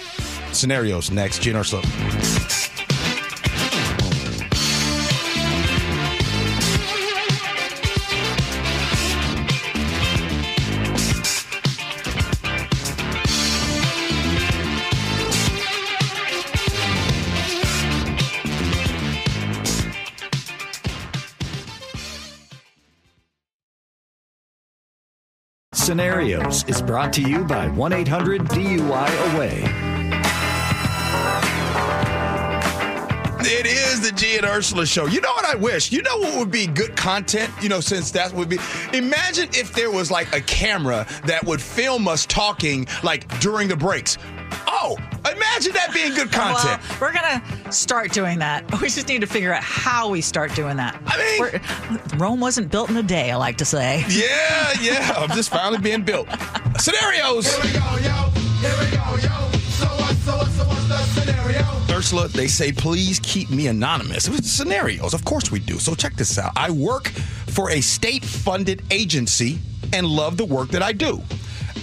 Scenarios 0.51 1.11
next. 1.11 1.41
G 1.41 1.49
and 1.51 1.59
Ursula. 1.59 1.81
Scenarios 25.91 26.63
is 26.69 26.81
brought 26.81 27.11
to 27.11 27.21
you 27.21 27.43
by 27.43 27.67
1 27.67 27.91
800 27.91 28.43
DUI 28.43 29.35
Away. 29.35 29.61
It 33.41 33.65
is 33.65 33.99
the 33.99 34.13
G 34.15 34.37
and 34.37 34.45
Ursula 34.45 34.85
show. 34.85 35.07
You 35.07 35.19
know 35.19 35.33
what 35.33 35.43
I 35.43 35.55
wish? 35.55 35.91
You 35.91 36.01
know 36.01 36.17
what 36.17 36.39
would 36.39 36.49
be 36.49 36.65
good 36.65 36.95
content? 36.95 37.51
You 37.61 37.67
know, 37.67 37.81
since 37.81 38.09
that 38.11 38.31
would 38.31 38.47
be. 38.47 38.57
Imagine 38.93 39.49
if 39.53 39.73
there 39.73 39.91
was 39.91 40.09
like 40.09 40.33
a 40.33 40.39
camera 40.39 41.05
that 41.25 41.43
would 41.43 41.61
film 41.61 42.07
us 42.07 42.25
talking 42.25 42.87
like 43.03 43.27
during 43.41 43.67
the 43.67 43.75
breaks. 43.75 44.17
Oh, 44.73 44.97
imagine 45.19 45.73
that 45.73 45.91
being 45.93 46.13
good 46.13 46.31
content. 46.31 46.81
Well, 46.89 46.97
we're 47.01 47.13
gonna 47.13 47.71
start 47.71 48.11
doing 48.13 48.39
that. 48.39 48.63
We 48.81 48.87
just 48.89 49.07
need 49.07 49.21
to 49.21 49.27
figure 49.27 49.53
out 49.53 49.61
how 49.63 50.09
we 50.09 50.21
start 50.21 50.55
doing 50.55 50.77
that. 50.77 50.99
I 51.05 51.17
mean- 51.17 51.39
We're- 51.41 51.59
Rome 52.17 52.39
wasn't 52.39 52.71
built 52.71 52.89
in 52.89 52.97
a 52.97 53.03
day. 53.03 53.31
I 53.31 53.35
like 53.35 53.57
to 53.57 53.65
say. 53.65 54.03
yeah, 54.09 54.73
yeah. 54.81 55.13
I'm 55.17 55.29
just 55.31 55.49
finally 55.49 55.79
being 55.79 56.03
built. 56.03 56.27
Scenarios. 56.79 57.47
So 57.47 57.59
what's 59.87 60.25
what's 60.27 60.87
the 60.87 60.97
scenario? 61.13 61.65
Ursula, 61.95 62.27
they 62.29 62.47
say, 62.47 62.71
please 62.71 63.19
keep 63.21 63.49
me 63.49 63.67
anonymous. 63.67 64.27
It 64.27 64.31
was 64.31 64.51
scenarios. 64.51 65.13
Of 65.13 65.25
course 65.25 65.51
we 65.51 65.59
do. 65.59 65.77
So 65.79 65.93
check 65.95 66.15
this 66.15 66.37
out. 66.37 66.51
I 66.55 66.71
work 66.71 67.07
for 67.09 67.69
a 67.71 67.81
state 67.81 68.23
funded 68.23 68.81
agency 68.91 69.59
and 69.93 70.05
love 70.07 70.37
the 70.37 70.45
work 70.45 70.69
that 70.69 70.81
I 70.81 70.91
do. 70.93 71.21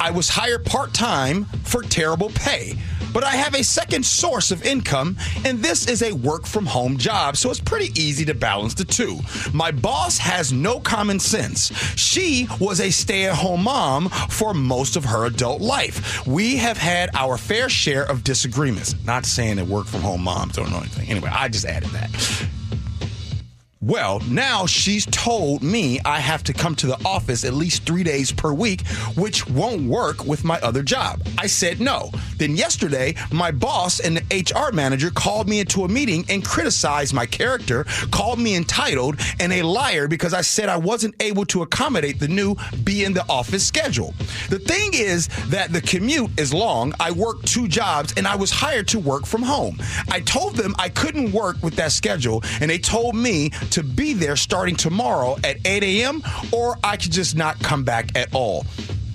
I 0.00 0.10
was 0.10 0.28
hired 0.28 0.64
part 0.64 0.94
time 0.94 1.44
for 1.64 1.82
terrible 1.82 2.30
pay, 2.30 2.78
but 3.12 3.24
I 3.24 3.34
have 3.34 3.54
a 3.54 3.64
second 3.64 4.06
source 4.06 4.50
of 4.50 4.64
income, 4.64 5.16
and 5.44 5.60
this 5.60 5.88
is 5.88 6.02
a 6.02 6.12
work 6.12 6.46
from 6.46 6.66
home 6.66 6.98
job, 6.98 7.36
so 7.36 7.50
it's 7.50 7.58
pretty 7.60 7.90
easy 8.00 8.24
to 8.26 8.34
balance 8.34 8.74
the 8.74 8.84
two. 8.84 9.18
My 9.52 9.72
boss 9.72 10.18
has 10.18 10.52
no 10.52 10.78
common 10.78 11.18
sense. 11.18 11.72
She 11.98 12.46
was 12.60 12.80
a 12.80 12.90
stay 12.90 13.24
at 13.24 13.34
home 13.34 13.64
mom 13.64 14.08
for 14.08 14.54
most 14.54 14.96
of 14.96 15.04
her 15.04 15.26
adult 15.26 15.60
life. 15.60 16.26
We 16.26 16.56
have 16.56 16.78
had 16.78 17.10
our 17.14 17.36
fair 17.36 17.68
share 17.68 18.04
of 18.04 18.22
disagreements. 18.22 18.94
Not 19.04 19.26
saying 19.26 19.56
that 19.56 19.66
work 19.66 19.86
from 19.86 20.02
home 20.02 20.22
moms 20.22 20.54
don't 20.54 20.70
know 20.70 20.78
anything. 20.78 21.08
Anyway, 21.08 21.30
I 21.32 21.48
just 21.48 21.64
added 21.64 21.90
that. 21.90 22.48
Well, 23.88 24.20
now 24.28 24.66
she's 24.66 25.06
told 25.06 25.62
me 25.62 25.98
I 26.04 26.20
have 26.20 26.44
to 26.44 26.52
come 26.52 26.74
to 26.74 26.86
the 26.86 26.98
office 27.06 27.42
at 27.42 27.54
least 27.54 27.86
three 27.86 28.04
days 28.04 28.30
per 28.30 28.52
week, 28.52 28.86
which 29.16 29.48
won't 29.48 29.88
work 29.88 30.26
with 30.26 30.44
my 30.44 30.60
other 30.60 30.82
job. 30.82 31.26
I 31.38 31.46
said 31.46 31.80
no. 31.80 32.10
Then 32.36 32.54
yesterday, 32.54 33.14
my 33.32 33.50
boss 33.50 33.98
and 33.98 34.18
the 34.18 34.44
HR 34.44 34.74
manager 34.74 35.08
called 35.10 35.48
me 35.48 35.60
into 35.60 35.84
a 35.84 35.88
meeting 35.88 36.26
and 36.28 36.44
criticized 36.44 37.14
my 37.14 37.24
character, 37.24 37.84
called 38.10 38.38
me 38.38 38.56
entitled 38.56 39.20
and 39.40 39.54
a 39.54 39.62
liar 39.62 40.06
because 40.06 40.34
I 40.34 40.42
said 40.42 40.68
I 40.68 40.76
wasn't 40.76 41.14
able 41.22 41.46
to 41.46 41.62
accommodate 41.62 42.20
the 42.20 42.28
new 42.28 42.56
be 42.84 43.04
in 43.04 43.14
the 43.14 43.24
office 43.26 43.66
schedule. 43.66 44.12
The 44.50 44.58
thing 44.58 44.90
is 44.92 45.28
that 45.48 45.72
the 45.72 45.80
commute 45.80 46.38
is 46.38 46.52
long. 46.52 46.92
I 47.00 47.10
work 47.10 47.42
two 47.44 47.66
jobs 47.66 48.12
and 48.18 48.28
I 48.28 48.36
was 48.36 48.50
hired 48.50 48.86
to 48.88 48.98
work 48.98 49.24
from 49.24 49.42
home. 49.42 49.78
I 50.10 50.20
told 50.20 50.56
them 50.56 50.74
I 50.78 50.90
couldn't 50.90 51.32
work 51.32 51.56
with 51.62 51.74
that 51.76 51.92
schedule, 51.92 52.44
and 52.60 52.70
they 52.70 52.78
told 52.78 53.16
me 53.16 53.48
to 53.70 53.77
be 53.82 54.12
there 54.12 54.36
starting 54.36 54.76
tomorrow 54.76 55.36
at 55.44 55.58
8 55.64 55.82
a.m. 55.82 56.22
or 56.52 56.76
I 56.82 56.96
could 56.96 57.12
just 57.12 57.36
not 57.36 57.58
come 57.60 57.84
back 57.84 58.16
at 58.16 58.34
all. 58.34 58.64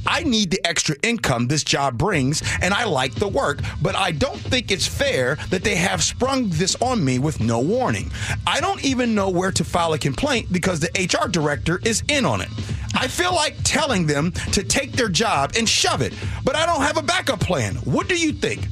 I 0.05 0.23
need 0.23 0.51
the 0.51 0.65
extra 0.67 0.95
income 1.01 1.47
this 1.47 1.63
job 1.63 1.97
brings, 1.97 2.43
and 2.61 2.73
I 2.73 2.83
like 2.83 3.15
the 3.15 3.27
work, 3.27 3.61
but 3.81 3.95
I 3.95 4.11
don't 4.11 4.37
think 4.37 4.71
it's 4.71 4.85
fair 4.85 5.37
that 5.49 5.63
they 5.63 5.75
have 5.75 6.03
sprung 6.03 6.49
this 6.49 6.75
on 6.81 7.03
me 7.03 7.19
with 7.19 7.39
no 7.39 7.59
warning. 7.59 8.11
I 8.45 8.59
don't 8.59 8.83
even 8.83 9.15
know 9.15 9.29
where 9.29 9.51
to 9.51 9.63
file 9.63 9.93
a 9.93 9.97
complaint 9.97 10.51
because 10.51 10.79
the 10.79 10.89
HR 10.99 11.29
director 11.29 11.79
is 11.85 12.03
in 12.09 12.25
on 12.25 12.41
it. 12.41 12.49
I 12.95 13.07
feel 13.07 13.33
like 13.33 13.55
telling 13.63 14.05
them 14.05 14.31
to 14.51 14.63
take 14.63 14.91
their 14.91 15.09
job 15.09 15.53
and 15.57 15.67
shove 15.67 16.01
it, 16.01 16.13
but 16.43 16.55
I 16.55 16.65
don't 16.65 16.81
have 16.81 16.97
a 16.97 17.01
backup 17.01 17.39
plan. 17.39 17.75
What 17.77 18.07
do 18.07 18.17
you 18.17 18.33
think? 18.33 18.67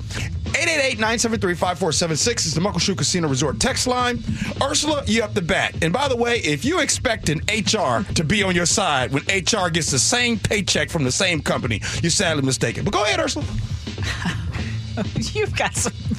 888-973-5476 0.54 2.46
is 2.46 2.54
the 2.54 2.62
Muckleshoot 2.62 2.98
Casino 2.98 3.28
Resort 3.28 3.60
text 3.60 3.88
line. 3.88 4.24
Ursula, 4.62 5.04
you 5.08 5.22
have 5.22 5.34
the 5.34 5.42
bat. 5.42 5.76
And 5.82 5.94
by 5.94 6.08
the 6.08 6.16
way, 6.16 6.38
if 6.38 6.66
you 6.66 6.80
expect 6.82 7.30
an 7.30 7.40
HR 7.48 8.04
to 8.14 8.24
be 8.24 8.44
on 8.44 8.56
your 8.56 8.66
side 8.66 9.12
when 9.12 9.24
HR 9.24 9.70
gets 9.70 9.92
the 9.92 10.00
same 10.00 10.38
paycheck 10.40 10.90
from 10.90 11.04
the 11.04 11.12
same 11.12 11.42
company, 11.42 11.82
you're 12.02 12.10
sadly 12.10 12.44
mistaken. 12.44 12.84
But 12.84 12.94
go 12.94 13.04
ahead, 13.04 13.20
Ursula. 13.20 13.46
You've 15.16 15.56
got 15.56 15.74
some. 15.74 15.94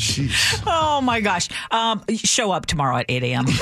Jeez. 0.00 0.62
Oh 0.66 1.00
my 1.02 1.20
gosh. 1.20 1.48
Um, 1.70 2.02
show 2.14 2.50
up 2.52 2.66
tomorrow 2.66 2.96
at 2.96 3.06
8 3.08 3.22
a.m. 3.24 3.46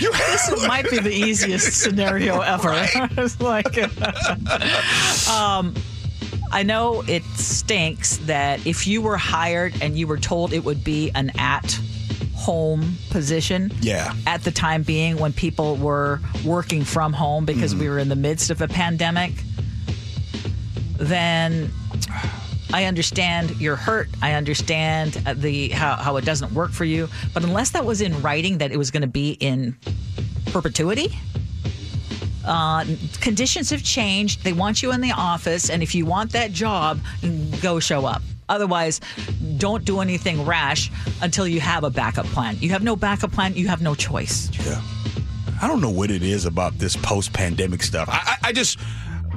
you 0.00 0.12
This 0.12 0.66
might 0.66 0.88
be 0.90 0.98
the 0.98 1.12
easiest 1.12 1.80
scenario 1.80 2.40
ever. 2.40 2.70
it's 3.16 3.40
like, 3.40 3.76
um, 5.28 5.74
I 6.50 6.62
know 6.62 7.02
it 7.06 7.24
stinks 7.36 8.16
that 8.18 8.66
if 8.66 8.86
you 8.86 9.02
were 9.02 9.16
hired 9.16 9.82
and 9.82 9.98
you 9.98 10.06
were 10.06 10.18
told 10.18 10.52
it 10.52 10.64
would 10.64 10.82
be 10.82 11.10
an 11.14 11.32
at 11.38 11.78
home 12.34 12.96
position 13.10 13.72
Yeah. 13.80 14.14
at 14.26 14.44
the 14.44 14.50
time 14.50 14.82
being 14.82 15.18
when 15.18 15.32
people 15.32 15.76
were 15.76 16.20
working 16.44 16.84
from 16.84 17.12
home 17.12 17.44
because 17.44 17.74
we 17.74 17.82
mm-hmm. 17.82 17.90
were 17.90 17.98
in 17.98 18.08
the 18.08 18.16
midst 18.16 18.50
of 18.50 18.62
a 18.62 18.68
pandemic, 18.68 19.32
then 20.96 21.70
I 22.72 22.84
understand 22.84 23.60
you're 23.60 23.76
hurt. 23.76 24.08
I 24.22 24.34
understand 24.34 25.14
the 25.14 25.70
how, 25.70 25.96
how 25.96 26.16
it 26.16 26.24
doesn't 26.24 26.52
work 26.52 26.70
for 26.70 26.84
you. 26.84 27.08
But 27.34 27.44
unless 27.44 27.70
that 27.70 27.84
was 27.84 28.00
in 28.00 28.20
writing 28.22 28.58
that 28.58 28.72
it 28.72 28.76
was 28.76 28.90
going 28.90 29.02
to 29.02 29.06
be 29.06 29.32
in 29.32 29.76
perpetuity, 30.46 31.18
uh, 32.44 32.84
conditions 33.20 33.70
have 33.70 33.82
changed. 33.82 34.44
They 34.44 34.52
want 34.52 34.82
you 34.82 34.92
in 34.92 35.00
the 35.00 35.12
office, 35.12 35.70
and 35.70 35.82
if 35.82 35.94
you 35.94 36.06
want 36.06 36.32
that 36.32 36.52
job, 36.52 37.00
go 37.60 37.80
show 37.80 38.06
up. 38.06 38.22
Otherwise, 38.48 39.00
don't 39.58 39.84
do 39.84 40.00
anything 40.00 40.44
rash 40.46 40.90
until 41.20 41.46
you 41.46 41.60
have 41.60 41.84
a 41.84 41.90
backup 41.90 42.26
plan. 42.26 42.56
You 42.60 42.70
have 42.70 42.82
no 42.82 42.96
backup 42.96 43.32
plan, 43.32 43.54
you 43.54 43.68
have 43.68 43.82
no 43.82 43.94
choice. 43.94 44.50
Yeah. 44.66 44.80
I 45.60 45.66
don't 45.66 45.80
know 45.80 45.90
what 45.90 46.10
it 46.10 46.22
is 46.22 46.46
about 46.46 46.78
this 46.78 46.96
post 46.96 47.32
pandemic 47.32 47.82
stuff. 47.82 48.08
I, 48.08 48.36
I, 48.42 48.48
I 48.48 48.52
just. 48.52 48.78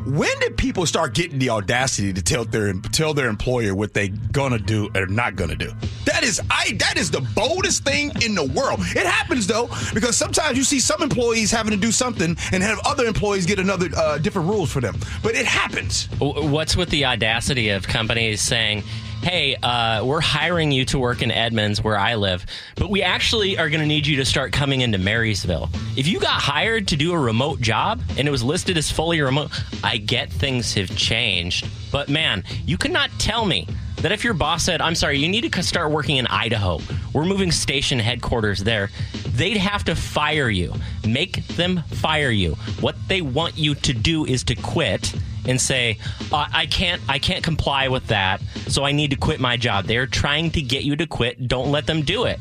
When 0.06 0.40
did 0.40 0.58
people 0.58 0.86
start 0.86 1.14
getting 1.14 1.38
the 1.38 1.52
audacity 1.52 2.12
to 2.12 2.22
tell 2.22 2.44
their 2.44 2.74
tell 2.74 3.14
their 3.14 3.30
employer 3.30 3.76
what 3.76 3.94
they 3.94 4.10
gonna 4.10 4.58
do 4.58 4.90
or 4.96 5.06
not 5.06 5.36
gonna 5.36 5.56
do? 5.56 5.72
That 6.06 6.24
is 6.24 6.42
I 6.50 6.76
that 6.80 6.98
is 6.98 7.12
the 7.12 7.22
boldest 7.22 7.84
thing 7.84 8.12
in 8.24 8.34
the 8.34 8.46
world. 8.46 8.80
It 8.80 9.06
happens 9.06 9.46
though 9.46 9.70
because 9.94 10.18
sometimes 10.18 10.58
you 10.58 10.64
see 10.64 10.80
some 10.80 11.04
employees 11.04 11.52
having 11.52 11.72
to 11.72 11.78
do 11.78 11.92
something 11.92 12.36
and 12.52 12.64
have 12.64 12.80
other 12.86 13.06
employees 13.06 13.46
get 13.46 13.60
another 13.60 13.90
uh, 13.96 14.18
different 14.18 14.50
rules 14.50 14.72
for 14.72 14.82
them. 14.82 14.98
But 15.22 15.36
it 15.36 15.46
happens. 15.46 16.08
What's 16.20 16.76
with 16.76 16.90
the 16.90 17.06
audacity 17.06 17.70
of 17.70 17.88
companies 17.88 18.42
saying, 18.42 18.84
hey, 19.22 19.56
uh, 19.56 20.04
we're 20.04 20.22
hiring 20.22 20.72
you 20.72 20.86
to 20.86 20.98
work 20.98 21.22
in 21.22 21.32
Edmonds 21.32 21.84
where 21.84 21.98
I 21.98 22.16
live, 22.16 22.46
but 22.76 22.90
we 22.90 23.04
actually 23.04 23.58
are 23.58 23.70
going 23.70 23.82
to 23.82 23.86
need 23.86 24.08
you 24.08 24.18
to 24.18 24.26
start 24.26 24.52
coming 24.52 24.82
into 24.82 24.98
Marysville. 24.98 25.70
If 25.96 26.08
you 26.08 26.20
got 26.20 26.42
hired 26.42 26.88
to 26.90 26.96
do 26.96 27.14
a 27.14 27.20
remote 27.20 27.62
job 27.62 28.02
and 28.18 28.28
it 28.28 28.32
was 28.32 28.44
listed 28.44 28.78
as 28.78 28.92
fully 28.92 29.22
remote, 29.22 29.52
I 29.84 29.98
get 29.98 30.32
things 30.32 30.74
have 30.74 30.96
changed. 30.96 31.68
But 31.92 32.10
man, 32.10 32.44
you 32.66 32.78
cannot 32.78 33.12
tell 33.20 33.46
me 33.46 33.68
that 34.02 34.12
if 34.12 34.24
your 34.24 34.34
boss 34.34 34.64
said, 34.64 34.82
I'm 34.82 34.96
sorry, 34.96 35.20
you 35.20 35.30
need 35.30 35.52
to 35.52 35.64
start 35.64 35.92
working 35.92 36.18
in 36.18 36.28
Idaho, 36.28 36.80
we're 37.14 37.26
moving 37.26 37.52
station 37.52 38.00
headquarters 38.00 38.64
there, 38.64 38.90
they'd 39.30 39.58
have 39.58 39.84
to 39.86 39.96
fire 39.96 40.50
you. 40.50 40.74
Make 41.08 41.46
them 41.48 41.84
fire 41.90 42.32
you. 42.32 42.56
What 42.80 42.96
they 43.08 43.22
want 43.22 43.58
you 43.58 43.76
to 43.76 43.94
do 43.94 44.26
is 44.26 44.44
to 44.46 44.56
quit 44.56 45.14
and 45.46 45.60
say, 45.60 45.98
uh, 46.32 46.48
I 46.54 46.66
can't, 46.66 47.02
I 47.10 47.20
can't 47.20 47.44
comply 47.44 47.88
with 47.88 48.08
that, 48.08 48.42
so 48.68 48.84
I 48.84 48.92
need 48.92 49.12
to 49.12 49.18
quit 49.18 49.40
my 49.40 49.58
job. 49.58 49.86
They're 49.86 50.08
trying 50.08 50.52
to 50.52 50.62
get 50.62 50.84
you 50.84 50.96
to 50.98 51.08
quit. 51.08 51.48
Don't 51.48 51.72
let 51.72 51.88
them 51.88 52.02
do 52.02 52.26
it. 52.26 52.40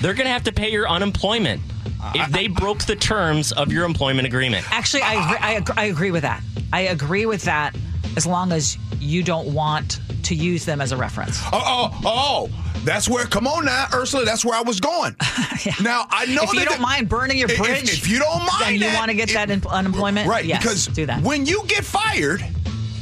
They're 0.00 0.14
going 0.14 0.26
to 0.26 0.32
have 0.32 0.44
to 0.44 0.52
pay 0.52 0.70
your 0.70 0.88
unemployment 0.88 1.60
if 2.14 2.30
they 2.30 2.46
broke 2.46 2.84
the 2.84 2.96
terms 2.96 3.52
of 3.52 3.70
your 3.70 3.84
employment 3.84 4.26
agreement. 4.26 4.64
Actually, 4.72 5.02
I 5.02 5.62
I, 5.76 5.82
I 5.82 5.84
agree 5.84 6.10
with 6.10 6.22
that. 6.22 6.42
I 6.72 6.82
agree 6.82 7.26
with 7.26 7.42
that 7.42 7.76
as 8.16 8.26
long 8.26 8.52
as 8.52 8.78
you 9.00 9.22
don't 9.22 9.52
want 9.52 10.00
to 10.24 10.34
use 10.34 10.64
them 10.64 10.80
as 10.80 10.92
a 10.92 10.96
reference. 10.96 11.40
Oh, 11.52 11.90
oh, 11.94 12.00
oh. 12.04 12.48
That's 12.84 13.08
where, 13.08 13.26
come 13.26 13.46
on 13.46 13.66
now, 13.66 13.86
Ursula, 13.92 14.24
that's 14.24 14.44
where 14.44 14.56
I 14.56 14.62
was 14.62 14.80
going. 14.80 15.14
Now, 15.82 16.06
I 16.10 16.24
know 16.26 16.42
If 16.44 16.54
you 16.54 16.64
don't 16.64 16.76
the- 16.76 16.80
mind 16.82 17.08
burning 17.08 17.36
your 17.36 17.48
bridge, 17.48 17.92
if, 17.92 18.08
you 18.08 18.18
don't 18.18 18.38
mind 18.38 18.80
then 18.80 18.90
you 18.90 18.96
want 18.96 19.10
to 19.10 19.14
get 19.16 19.30
it- 19.30 19.34
that 19.34 19.66
unemployment, 19.66 20.26
Right, 20.28 20.44
yes, 20.46 20.62
because 20.62 20.86
do 20.86 21.04
that. 21.06 21.22
when 21.22 21.44
you 21.44 21.62
get 21.66 21.84
fired, 21.84 22.42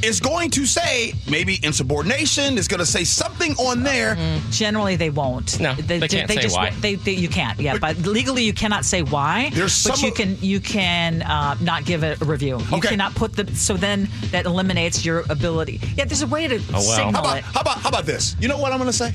it's 0.01 0.19
going 0.19 0.49
to 0.51 0.65
say 0.65 1.13
maybe 1.29 1.59
insubordination. 1.63 2.57
It's 2.57 2.67
going 2.67 2.79
to 2.79 2.85
say 2.85 3.03
something 3.03 3.53
on 3.53 3.83
there. 3.83 4.17
Generally, 4.51 4.95
they 4.97 5.09
won't. 5.09 5.59
No, 5.59 5.73
they 5.73 5.99
can't 6.07 6.29
say 6.29 6.37
just, 6.41 6.55
why. 6.55 6.69
They, 6.71 6.95
they, 6.95 7.13
you 7.13 7.27
can't. 7.29 7.59
Yeah, 7.59 7.77
but 7.77 7.97
legally, 7.99 8.43
you 8.43 8.53
cannot 8.53 8.85
say 8.85 9.01
why. 9.01 9.49
There's 9.53 9.83
but 9.83 9.95
some 9.95 10.05
you 10.05 10.11
of- 10.11 10.17
can 10.17 10.37
you 10.41 10.59
can 10.59 11.21
uh, 11.23 11.55
not 11.61 11.85
give 11.85 12.03
a 12.03 12.15
review. 12.25 12.59
You 12.59 12.77
Okay. 12.77 12.89
cannot 12.89 13.15
put 13.15 13.35
the. 13.35 13.53
So 13.55 13.75
then 13.75 14.07
that 14.31 14.45
eliminates 14.45 15.05
your 15.05 15.23
ability. 15.29 15.79
Yeah, 15.95 16.05
there's 16.05 16.21
a 16.21 16.27
way 16.27 16.47
to 16.47 16.57
wow. 16.71 16.79
signal 16.79 17.13
How 17.13 17.19
about, 17.19 17.37
it. 17.37 17.43
how 17.43 17.61
about 17.61 17.77
how 17.79 17.89
about 17.89 18.05
this? 18.05 18.35
You 18.39 18.47
know 18.47 18.57
what 18.57 18.71
I'm 18.71 18.79
going 18.79 18.91
to 18.91 18.97
say? 18.97 19.13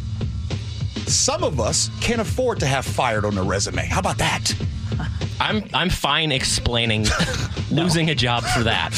Some 1.07 1.43
of 1.45 1.61
us 1.61 1.91
can't 2.01 2.21
afford 2.21 2.61
to 2.61 2.67
have 2.67 2.85
fired 2.85 3.25
on 3.25 3.35
the 3.35 3.43
resume. 3.43 3.85
How 3.87 4.01
about 4.01 4.19
that? 4.19 4.55
I'm, 5.41 5.65
I'm 5.75 5.91
fine 5.91 6.33
explaining 6.33 7.07
losing 7.71 8.11
a 8.11 8.15
job 8.15 8.45
for 8.45 8.63
that. 8.63 8.93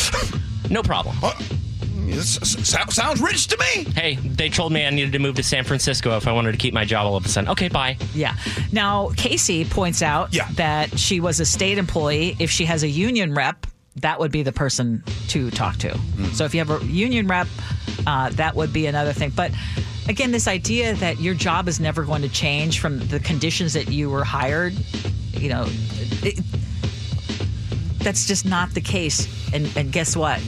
No 0.71 0.83
problem. 0.83 1.17
Uh, 1.23 1.33
this 2.17 2.37
s- 2.41 2.75
s- 2.75 2.95
sounds 2.95 3.21
rich 3.21 3.47
to 3.49 3.57
me. 3.59 3.85
Hey, 3.95 4.15
they 4.17 4.49
told 4.49 4.73
me 4.73 4.85
I 4.87 4.91
needed 4.91 5.13
to 5.13 5.19
move 5.19 5.37
to 5.37 5.43
San 5.43 5.65
Francisco 5.65 6.17
if 6.17 6.27
I 6.27 6.33
wanted 6.33 6.53
to 6.53 6.59
keep 6.59 6.75
my 6.75 6.85
job 6.85 7.07
all 7.07 7.17
of 7.17 7.25
a 7.25 7.29
sudden. 7.29 7.51
Okay, 7.51 7.69
bye. 7.69 7.97
Yeah. 8.15 8.35
Now, 8.73 9.11
Casey 9.17 9.65
points 9.65 10.03
out 10.03 10.35
Yeah. 10.35 10.49
that 10.57 10.99
she 10.99 11.21
was 11.21 11.41
a 11.41 11.45
state 11.47 11.79
employee. 11.79 12.37
If 12.39 12.51
she 12.51 12.65
has 12.65 12.83
a 12.83 12.89
union 12.89 13.35
rep, 13.35 13.67
that 13.97 14.19
would 14.21 14.31
be 14.33 14.43
the 14.43 14.53
person 14.53 15.03
to 15.29 15.51
talk 15.51 15.77
to. 15.79 15.99
So 16.35 16.45
if 16.45 16.55
you 16.55 16.63
have 16.65 16.83
a 16.83 16.85
union 16.85 17.27
rep, 17.29 17.47
uh, 18.07 18.29
that 18.31 18.55
would 18.55 18.73
be 18.73 18.87
another 18.87 19.13
thing. 19.15 19.31
But 19.31 19.53
again, 20.09 20.33
this 20.33 20.47
idea 20.49 20.95
that 20.97 21.19
your 21.21 21.35
job 21.35 21.67
is 21.69 21.81
never 21.81 22.05
going 22.05 22.23
to 22.23 22.29
change 22.29 22.79
from 22.81 22.99
the 23.09 23.21
conditions 23.21 23.73
that 23.73 23.89
you 23.89 24.11
were 24.11 24.23
hired, 24.25 24.75
you 25.33 25.49
know, 25.49 25.67
it, 26.23 26.39
that's 28.01 28.27
just 28.27 28.45
not 28.45 28.73
the 28.75 28.81
case. 28.81 29.27
And, 29.55 29.69
and 29.77 29.91
guess 29.93 30.15
what? 30.17 30.41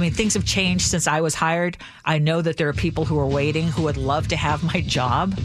I 0.00 0.02
mean, 0.02 0.12
things 0.12 0.32
have 0.32 0.46
changed 0.46 0.86
since 0.86 1.06
I 1.06 1.20
was 1.20 1.34
hired. 1.34 1.76
I 2.06 2.18
know 2.18 2.40
that 2.40 2.56
there 2.56 2.70
are 2.70 2.72
people 2.72 3.04
who 3.04 3.18
are 3.18 3.26
waiting 3.26 3.68
who 3.68 3.82
would 3.82 3.98
love 3.98 4.28
to 4.28 4.36
have 4.36 4.64
my 4.64 4.80
job. 4.80 5.38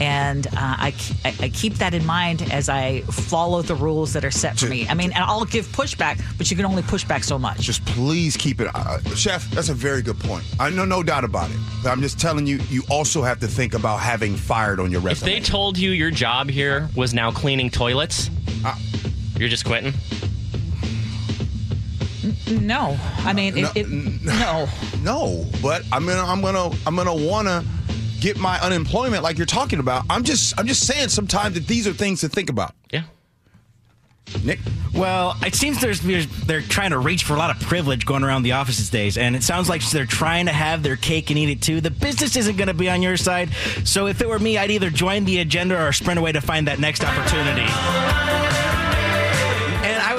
And 0.00 0.46
uh, 0.46 0.50
I, 0.56 0.94
I 1.24 1.34
I 1.40 1.48
keep 1.48 1.74
that 1.78 1.92
in 1.94 2.06
mind 2.06 2.42
as 2.52 2.68
I 2.68 3.00
follow 3.10 3.62
the 3.62 3.74
rules 3.74 4.12
that 4.12 4.24
are 4.24 4.30
set 4.30 4.56
for 4.56 4.66
me. 4.66 4.86
I 4.86 4.94
mean, 4.94 5.10
and 5.10 5.24
I'll 5.24 5.44
give 5.44 5.66
pushback, 5.66 6.22
but 6.38 6.48
you 6.48 6.56
can 6.56 6.64
only 6.64 6.82
push 6.82 7.02
back 7.02 7.24
so 7.24 7.40
much. 7.40 7.58
Just 7.58 7.84
please 7.86 8.36
keep 8.36 8.60
it, 8.60 8.68
uh, 8.72 9.00
Chef. 9.16 9.50
That's 9.50 9.70
a 9.70 9.74
very 9.74 10.02
good 10.02 10.20
point. 10.20 10.44
I 10.60 10.70
know, 10.70 10.84
no 10.84 11.02
doubt 11.02 11.24
about 11.24 11.50
it. 11.50 11.56
But 11.82 11.90
I'm 11.90 12.00
just 12.00 12.20
telling 12.20 12.46
you, 12.46 12.60
you 12.70 12.84
also 12.88 13.22
have 13.22 13.40
to 13.40 13.48
think 13.48 13.74
about 13.74 13.96
having 13.98 14.36
fired 14.36 14.78
on 14.78 14.92
your 14.92 15.00
If 15.00 15.06
resume. 15.06 15.32
they 15.32 15.40
told 15.40 15.76
you 15.76 15.90
your 15.90 16.12
job 16.12 16.48
here 16.48 16.88
was 16.94 17.12
now 17.12 17.32
cleaning 17.32 17.68
toilets, 17.68 18.30
you're 19.36 19.48
just 19.48 19.64
quitting. 19.64 19.92
No, 22.50 22.98
I 23.18 23.32
mean, 23.32 23.56
it, 23.56 23.76
it, 23.76 23.88
no. 23.88 24.68
no, 25.02 25.46
but 25.62 25.82
I'm 25.92 26.06
gonna, 26.06 26.24
I'm 26.24 26.40
gonna, 26.40 26.70
I'm 26.86 26.96
gonna 26.96 27.14
wanna 27.14 27.64
get 28.20 28.36
my 28.38 28.58
unemployment 28.60 29.22
like 29.22 29.38
you're 29.38 29.46
talking 29.46 29.78
about. 29.78 30.04
I'm 30.10 30.24
just, 30.24 30.58
I'm 30.58 30.66
just 30.66 30.86
saying 30.86 31.08
sometimes 31.08 31.54
that 31.54 31.66
these 31.66 31.86
are 31.86 31.92
things 31.92 32.20
to 32.22 32.28
think 32.28 32.50
about. 32.50 32.74
Yeah. 32.90 33.04
Nick, 34.44 34.58
Well, 34.94 35.36
it 35.42 35.54
seems 35.54 35.80
there's, 35.80 36.00
there's 36.00 36.26
they're 36.44 36.60
trying 36.60 36.90
to 36.90 36.98
reach 36.98 37.24
for 37.24 37.32
a 37.34 37.38
lot 37.38 37.50
of 37.50 37.60
privilege 37.66 38.04
going 38.04 38.24
around 38.24 38.42
the 38.42 38.52
office 38.52 38.76
these 38.76 38.90
days, 38.90 39.16
and 39.16 39.34
it 39.34 39.42
sounds 39.42 39.68
like 39.68 39.82
they're 39.88 40.04
trying 40.04 40.46
to 40.46 40.52
have 40.52 40.82
their 40.82 40.96
cake 40.96 41.30
and 41.30 41.38
eat 41.38 41.48
it 41.48 41.62
too. 41.62 41.80
The 41.80 41.90
business 41.90 42.36
isn't 42.36 42.56
going 42.56 42.68
to 42.68 42.74
be 42.74 42.90
on 42.90 43.00
your 43.00 43.16
side, 43.16 43.50
so 43.84 44.06
if 44.06 44.20
it 44.20 44.28
were 44.28 44.38
me, 44.38 44.58
I'd 44.58 44.70
either 44.70 44.90
join 44.90 45.24
the 45.24 45.38
agenda 45.38 45.82
or 45.82 45.92
sprint 45.92 46.18
away 46.18 46.32
to 46.32 46.40
find 46.40 46.66
that 46.68 46.78
next 46.78 47.04
opportunity. 47.04 48.87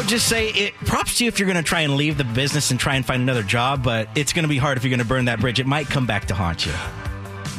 Just 0.10 0.28
say, 0.28 0.50
it 0.50 0.74
props 0.88 1.20
to 1.20 1.24
you 1.24 1.28
if 1.28 1.38
you're 1.38 1.46
going 1.46 1.64
to 1.64 1.68
try 1.68 1.82
and 1.82 1.96
leave 1.96 2.18
the 2.18 2.24
business 2.24 2.72
and 2.72 2.80
try 2.80 2.96
and 2.96 3.06
find 3.06 3.22
another 3.22 3.44
job, 3.44 3.84
but 3.84 4.10
it's 4.16 4.34
going 4.34 4.42
to 4.42 4.50
be 4.50 4.58
hard 4.58 4.76
if 4.76 4.84
you're 4.84 4.90
going 4.90 4.98
to 4.98 5.06
burn 5.06 5.26
that 5.26 5.40
bridge. 5.40 5.60
It 5.60 5.68
might 5.68 5.86
come 5.86 6.08
back 6.08 6.26
to 6.30 6.34
haunt 6.34 6.66
you. 6.66 6.72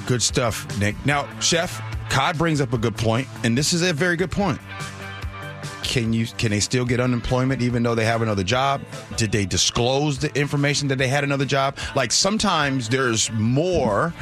good 0.04 0.20
stuff, 0.20 0.66
Nick. 0.80 0.96
Now, 1.06 1.28
Chef, 1.38 1.80
Cod 2.10 2.36
brings 2.36 2.60
up 2.60 2.72
a 2.72 2.78
good 2.78 2.96
point, 2.96 3.28
and 3.44 3.56
this 3.56 3.72
is 3.72 3.82
a 3.82 3.92
very 3.92 4.16
good 4.16 4.32
point. 4.32 4.58
Can 5.84 6.12
you 6.12 6.26
can 6.26 6.50
they 6.50 6.58
still 6.58 6.84
get 6.84 6.98
unemployment 6.98 7.62
even 7.62 7.84
though 7.84 7.94
they 7.94 8.04
have 8.04 8.20
another 8.20 8.42
job? 8.42 8.82
Did 9.16 9.30
they 9.30 9.46
disclose 9.46 10.18
the 10.18 10.36
information 10.36 10.88
that 10.88 10.98
they 10.98 11.06
had 11.06 11.22
another 11.22 11.44
job? 11.44 11.76
Like 11.94 12.10
sometimes 12.10 12.88
there's 12.88 13.30
more 13.32 14.12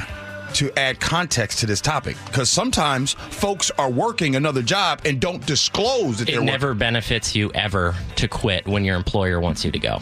to 0.53 0.71
add 0.77 0.99
context 0.99 1.59
to 1.59 1.65
this 1.65 1.81
topic 1.81 2.17
because 2.25 2.49
sometimes 2.49 3.13
folks 3.13 3.71
are 3.77 3.89
working 3.89 4.35
another 4.35 4.61
job 4.61 5.01
and 5.05 5.19
don't 5.19 5.45
disclose 5.45 6.19
that 6.19 6.29
It 6.29 6.33
they're 6.33 6.43
never 6.43 6.73
benefits 6.73 7.35
you 7.35 7.51
ever 7.53 7.95
to 8.15 8.27
quit 8.27 8.67
when 8.67 8.83
your 8.83 8.95
employer 8.95 9.39
wants 9.39 9.63
you 9.63 9.71
to 9.71 9.79
go. 9.79 9.99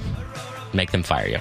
Make 0.74 0.92
them 0.92 1.04
fire 1.04 1.28
you. 1.28 1.40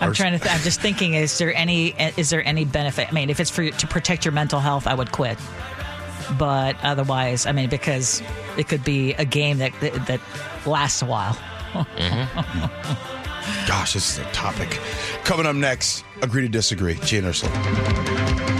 I'm 0.00 0.12
trying 0.12 0.32
to. 0.32 0.38
Th- 0.38 0.54
I'm 0.54 0.60
just 0.60 0.80
thinking: 0.80 1.14
is 1.14 1.36
there 1.38 1.52
any? 1.54 1.88
Is 2.16 2.30
there 2.30 2.46
any 2.46 2.64
benefit? 2.64 3.08
I 3.08 3.12
mean, 3.12 3.30
if 3.30 3.40
it's 3.40 3.50
for 3.50 3.68
to 3.68 3.86
protect 3.88 4.24
your 4.24 4.32
mental 4.32 4.60
health, 4.60 4.86
I 4.86 4.94
would 4.94 5.10
quit. 5.10 5.38
But 6.38 6.76
otherwise, 6.82 7.46
I 7.46 7.52
mean, 7.52 7.68
because 7.68 8.22
it 8.56 8.68
could 8.68 8.84
be 8.84 9.14
a 9.14 9.24
game 9.24 9.58
that 9.58 9.72
that, 9.80 10.06
that 10.06 10.20
lasts 10.66 11.02
a 11.02 11.06
while. 11.06 11.36
Mm-hmm. 11.72 13.14
Gosh, 13.66 13.94
this 13.94 14.12
is 14.12 14.18
a 14.18 14.30
topic. 14.32 14.68
Coming 15.24 15.46
up 15.46 15.56
next, 15.56 16.04
agree 16.22 16.42
to 16.42 16.48
disagree. 16.48 16.94
G 17.04 17.18
and 17.18 17.26
Ursula. 17.26 18.57